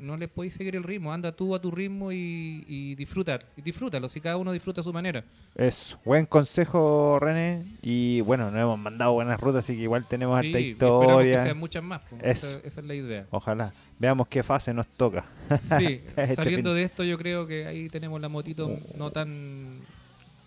no 0.00 0.16
les 0.16 0.28
podéis 0.28 0.54
seguir 0.54 0.76
el 0.76 0.82
ritmo. 0.82 1.12
Anda 1.12 1.32
tú 1.32 1.54
a 1.54 1.60
tu 1.60 1.70
ritmo 1.70 2.12
y, 2.12 2.64
y 2.68 2.94
disfruta. 2.94 3.38
Y 3.56 3.62
disfrútalo, 3.62 4.08
si 4.08 4.20
cada 4.20 4.36
uno 4.36 4.52
disfruta 4.52 4.80
a 4.80 4.84
su 4.84 4.92
manera. 4.92 5.24
es 5.54 5.96
buen 6.04 6.26
consejo, 6.26 7.18
René. 7.20 7.64
Y 7.82 8.20
bueno, 8.22 8.50
nos 8.50 8.60
hemos 8.60 8.78
mandado 8.78 9.12
buenas 9.12 9.40
rutas, 9.40 9.64
así 9.64 9.74
que 9.76 9.82
igual 9.82 10.04
tenemos 10.06 10.40
Sí, 10.40 10.46
harta 10.48 10.58
esperamos 10.58 11.00
que 11.04 11.08
historia. 11.14 11.42
sean 11.44 11.58
muchas 11.58 11.82
más. 11.82 12.00
pues. 12.10 12.22
Eso. 12.24 12.46
Esa, 12.58 12.66
esa 12.66 12.80
es 12.80 12.86
la 12.86 12.94
idea. 12.94 13.26
Ojalá. 13.30 13.72
Veamos 13.98 14.28
qué 14.28 14.42
fase 14.42 14.72
nos 14.72 14.86
toca. 14.86 15.24
Sí, 15.58 16.02
Este 16.16 16.34
saliendo 16.36 16.70
fin- 16.70 16.76
de 16.76 16.82
esto 16.84 17.02
yo 17.04 17.18
creo 17.18 17.46
que 17.46 17.66
ahí 17.66 17.88
tenemos 17.88 18.20
la 18.20 18.28
motito 18.28 18.78
no 18.96 19.10
tan... 19.10 19.80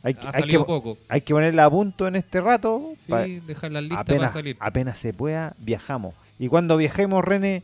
Hay, 0.03 0.15
que- 0.15 0.27
hay 0.33 0.57
poco. 0.57 0.97
hay 1.09 1.21
que 1.21 1.31
ponerla 1.33 1.65
a 1.65 1.69
punto 1.69 2.07
en 2.07 2.15
este 2.15 2.41
rato. 2.41 2.91
Sí, 2.95 3.11
dejarla 3.45 3.81
lista 3.81 3.97
para 3.97 4.01
apenas, 4.15 4.33
salir. 4.33 4.57
apenas 4.59 4.97
se 4.97 5.13
pueda, 5.13 5.53
viajamos. 5.59 6.15
Y 6.39 6.47
cuando 6.47 6.75
viajemos, 6.75 7.23
René, 7.23 7.61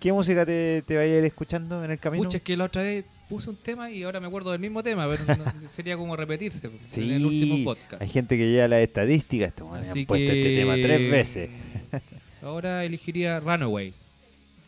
¿qué 0.00 0.12
música 0.12 0.44
te, 0.46 0.82
te 0.82 0.96
va 0.96 1.02
a 1.02 1.06
ir 1.06 1.24
escuchando 1.24 1.84
en 1.84 1.90
el 1.90 1.98
camino? 1.98 2.24
Pucha, 2.24 2.38
es 2.38 2.42
que 2.42 2.56
la 2.56 2.64
otra 2.64 2.82
vez 2.82 3.04
puse 3.28 3.50
un 3.50 3.56
tema 3.56 3.90
y 3.90 4.02
ahora 4.02 4.20
me 4.20 4.26
acuerdo 4.26 4.52
del 4.52 4.60
mismo 4.60 4.82
tema, 4.82 5.06
pero 5.08 5.24
no- 5.24 5.44
sería 5.72 5.96
como 5.96 6.16
repetirse 6.16 6.68
pues, 6.70 6.82
sí, 6.86 7.02
en 7.02 7.12
el 7.16 7.26
último 7.26 7.64
podcast. 7.64 8.02
hay 8.02 8.08
gente 8.08 8.36
que 8.36 8.50
lleva 8.50 8.68
las 8.68 8.80
estadísticas. 8.82 9.52
Así 9.74 10.00
han 10.00 10.06
puesto 10.06 10.32
que 10.32 10.40
este 10.42 10.56
tema 10.56 10.74
tres 10.74 11.10
veces. 11.10 11.50
Ahora 12.42 12.84
elegiría 12.84 13.40
Runaway, 13.40 13.92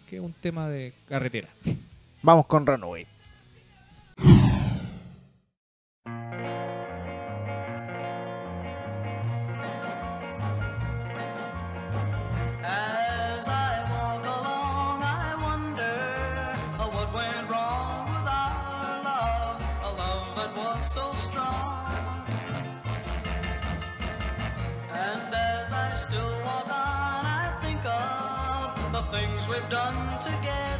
que 0.08 0.16
es 0.16 0.22
un 0.22 0.32
tema 0.32 0.68
de 0.68 0.92
carretera. 1.08 1.48
Vamos 2.22 2.46
con 2.46 2.66
Runaway. 2.66 3.06
We've 29.50 29.68
done 29.68 30.20
together 30.20 30.79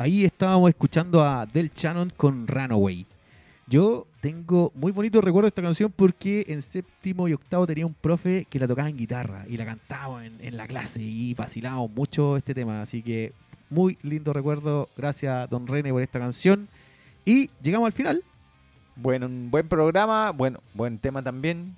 Ahí 0.00 0.24
estábamos 0.24 0.70
escuchando 0.70 1.22
a 1.22 1.44
Del 1.44 1.70
Shannon 1.74 2.10
con 2.16 2.46
Runaway. 2.46 3.04
Yo 3.66 4.06
tengo 4.22 4.72
muy 4.74 4.92
bonito 4.92 5.20
recuerdo 5.20 5.44
de 5.44 5.48
esta 5.48 5.60
canción 5.60 5.92
porque 5.94 6.46
en 6.48 6.62
séptimo 6.62 7.28
y 7.28 7.34
octavo 7.34 7.66
tenía 7.66 7.84
un 7.84 7.92
profe 7.92 8.46
que 8.48 8.58
la 8.58 8.66
tocaba 8.66 8.88
en 8.88 8.96
guitarra 8.96 9.44
y 9.46 9.58
la 9.58 9.66
cantábamos 9.66 10.24
en, 10.24 10.38
en 10.40 10.56
la 10.56 10.66
clase 10.66 11.02
y 11.02 11.34
vacilábamos 11.34 11.90
mucho 11.90 12.38
este 12.38 12.54
tema. 12.54 12.80
Así 12.80 13.02
que 13.02 13.34
muy 13.68 13.98
lindo 14.00 14.32
recuerdo. 14.32 14.88
Gracias, 14.96 15.50
don 15.50 15.66
René, 15.66 15.92
por 15.92 16.00
esta 16.00 16.18
canción. 16.18 16.66
Y 17.26 17.50
llegamos 17.62 17.84
al 17.84 17.92
final. 17.92 18.24
Bueno, 18.96 19.26
un 19.26 19.50
buen 19.50 19.68
programa, 19.68 20.30
bueno, 20.30 20.60
buen 20.72 20.96
tema 20.96 21.22
también. 21.22 21.76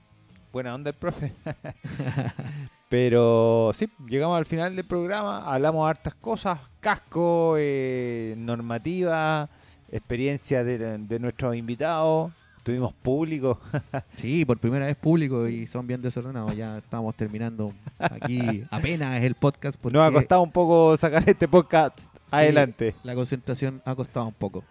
Buena 0.52 0.76
onda 0.76 0.90
el 0.90 0.96
profe. 0.96 1.32
Pero 2.92 3.70
sí, 3.72 3.88
llegamos 4.06 4.36
al 4.36 4.44
final 4.44 4.76
del 4.76 4.84
programa, 4.84 5.50
hablamos 5.50 5.88
hartas 5.88 6.14
cosas, 6.14 6.58
casco, 6.78 7.54
eh, 7.58 8.34
normativa, 8.36 9.48
experiencia 9.90 10.62
de, 10.62 10.98
de 10.98 11.18
nuestros 11.18 11.56
invitados, 11.56 12.30
tuvimos 12.62 12.92
público. 12.92 13.58
Sí, 14.16 14.44
por 14.44 14.58
primera 14.58 14.84
vez 14.84 14.96
público 14.96 15.48
y 15.48 15.66
son 15.66 15.86
bien 15.86 16.02
desordenados. 16.02 16.54
Ya 16.54 16.76
estamos 16.76 17.14
terminando 17.16 17.72
aquí 17.98 18.62
apenas 18.70 19.24
el 19.24 19.36
podcast. 19.36 19.78
Porque 19.80 19.96
Nos 19.96 20.06
ha 20.06 20.12
costado 20.12 20.42
un 20.42 20.52
poco 20.52 20.94
sacar 20.98 21.26
este 21.26 21.48
podcast 21.48 21.98
adelante. 22.30 22.94
La 23.04 23.14
concentración 23.14 23.80
ha 23.86 23.94
costado 23.94 24.26
un 24.26 24.34
poco. 24.34 24.64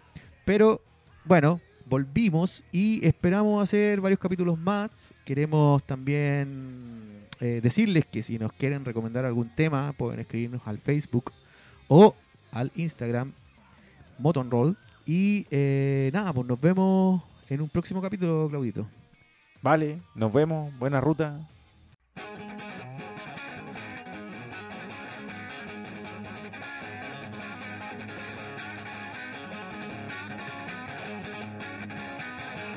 Pero 0.44 0.80
bueno, 1.24 1.60
volvimos 1.86 2.62
y 2.70 3.04
esperamos 3.04 3.64
hacer 3.64 4.00
varios 4.00 4.20
capítulos 4.20 4.56
más. 4.56 5.12
Queremos 5.24 5.82
también 5.82 7.22
eh, 7.44 7.60
decirles 7.60 8.06
que 8.06 8.22
si 8.22 8.38
nos 8.38 8.52
quieren 8.52 8.84
recomendar 8.84 9.24
algún 9.24 9.48
tema, 9.48 9.92
pueden 9.94 10.20
escribirnos 10.20 10.62
al 10.64 10.78
Facebook 10.78 11.32
o 11.88 12.14
al 12.52 12.70
Instagram 12.76 13.32
Motonroll. 14.20 14.76
Y 15.06 15.48
eh, 15.50 16.12
nada, 16.12 16.32
pues 16.32 16.46
nos 16.46 16.60
vemos 16.60 17.20
en 17.48 17.60
un 17.60 17.68
próximo 17.68 18.00
capítulo, 18.00 18.48
Claudito. 18.48 18.86
Vale, 19.60 20.00
nos 20.14 20.32
vemos, 20.32 20.72
buena 20.78 21.00
ruta. 21.00 21.40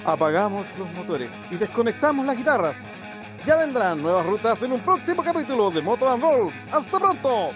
Apagamos 0.03 0.65
los 0.79 0.91
motores 0.93 1.29
y 1.51 1.55
desconectamos 1.57 2.25
las 2.25 2.35
guitarras. 2.35 2.94
Ya 3.45 3.57
vendrán 3.57 4.01
nuevas 4.01 4.25
rutas 4.25 4.59
en 4.63 4.71
un 4.71 4.81
próximo 4.81 5.21
capítulo 5.21 5.69
de 5.69 5.79
Moto 5.79 6.09
and 6.09 6.23
Roll. 6.23 6.51
¡Hasta 6.71 6.97
pronto! 6.97 7.51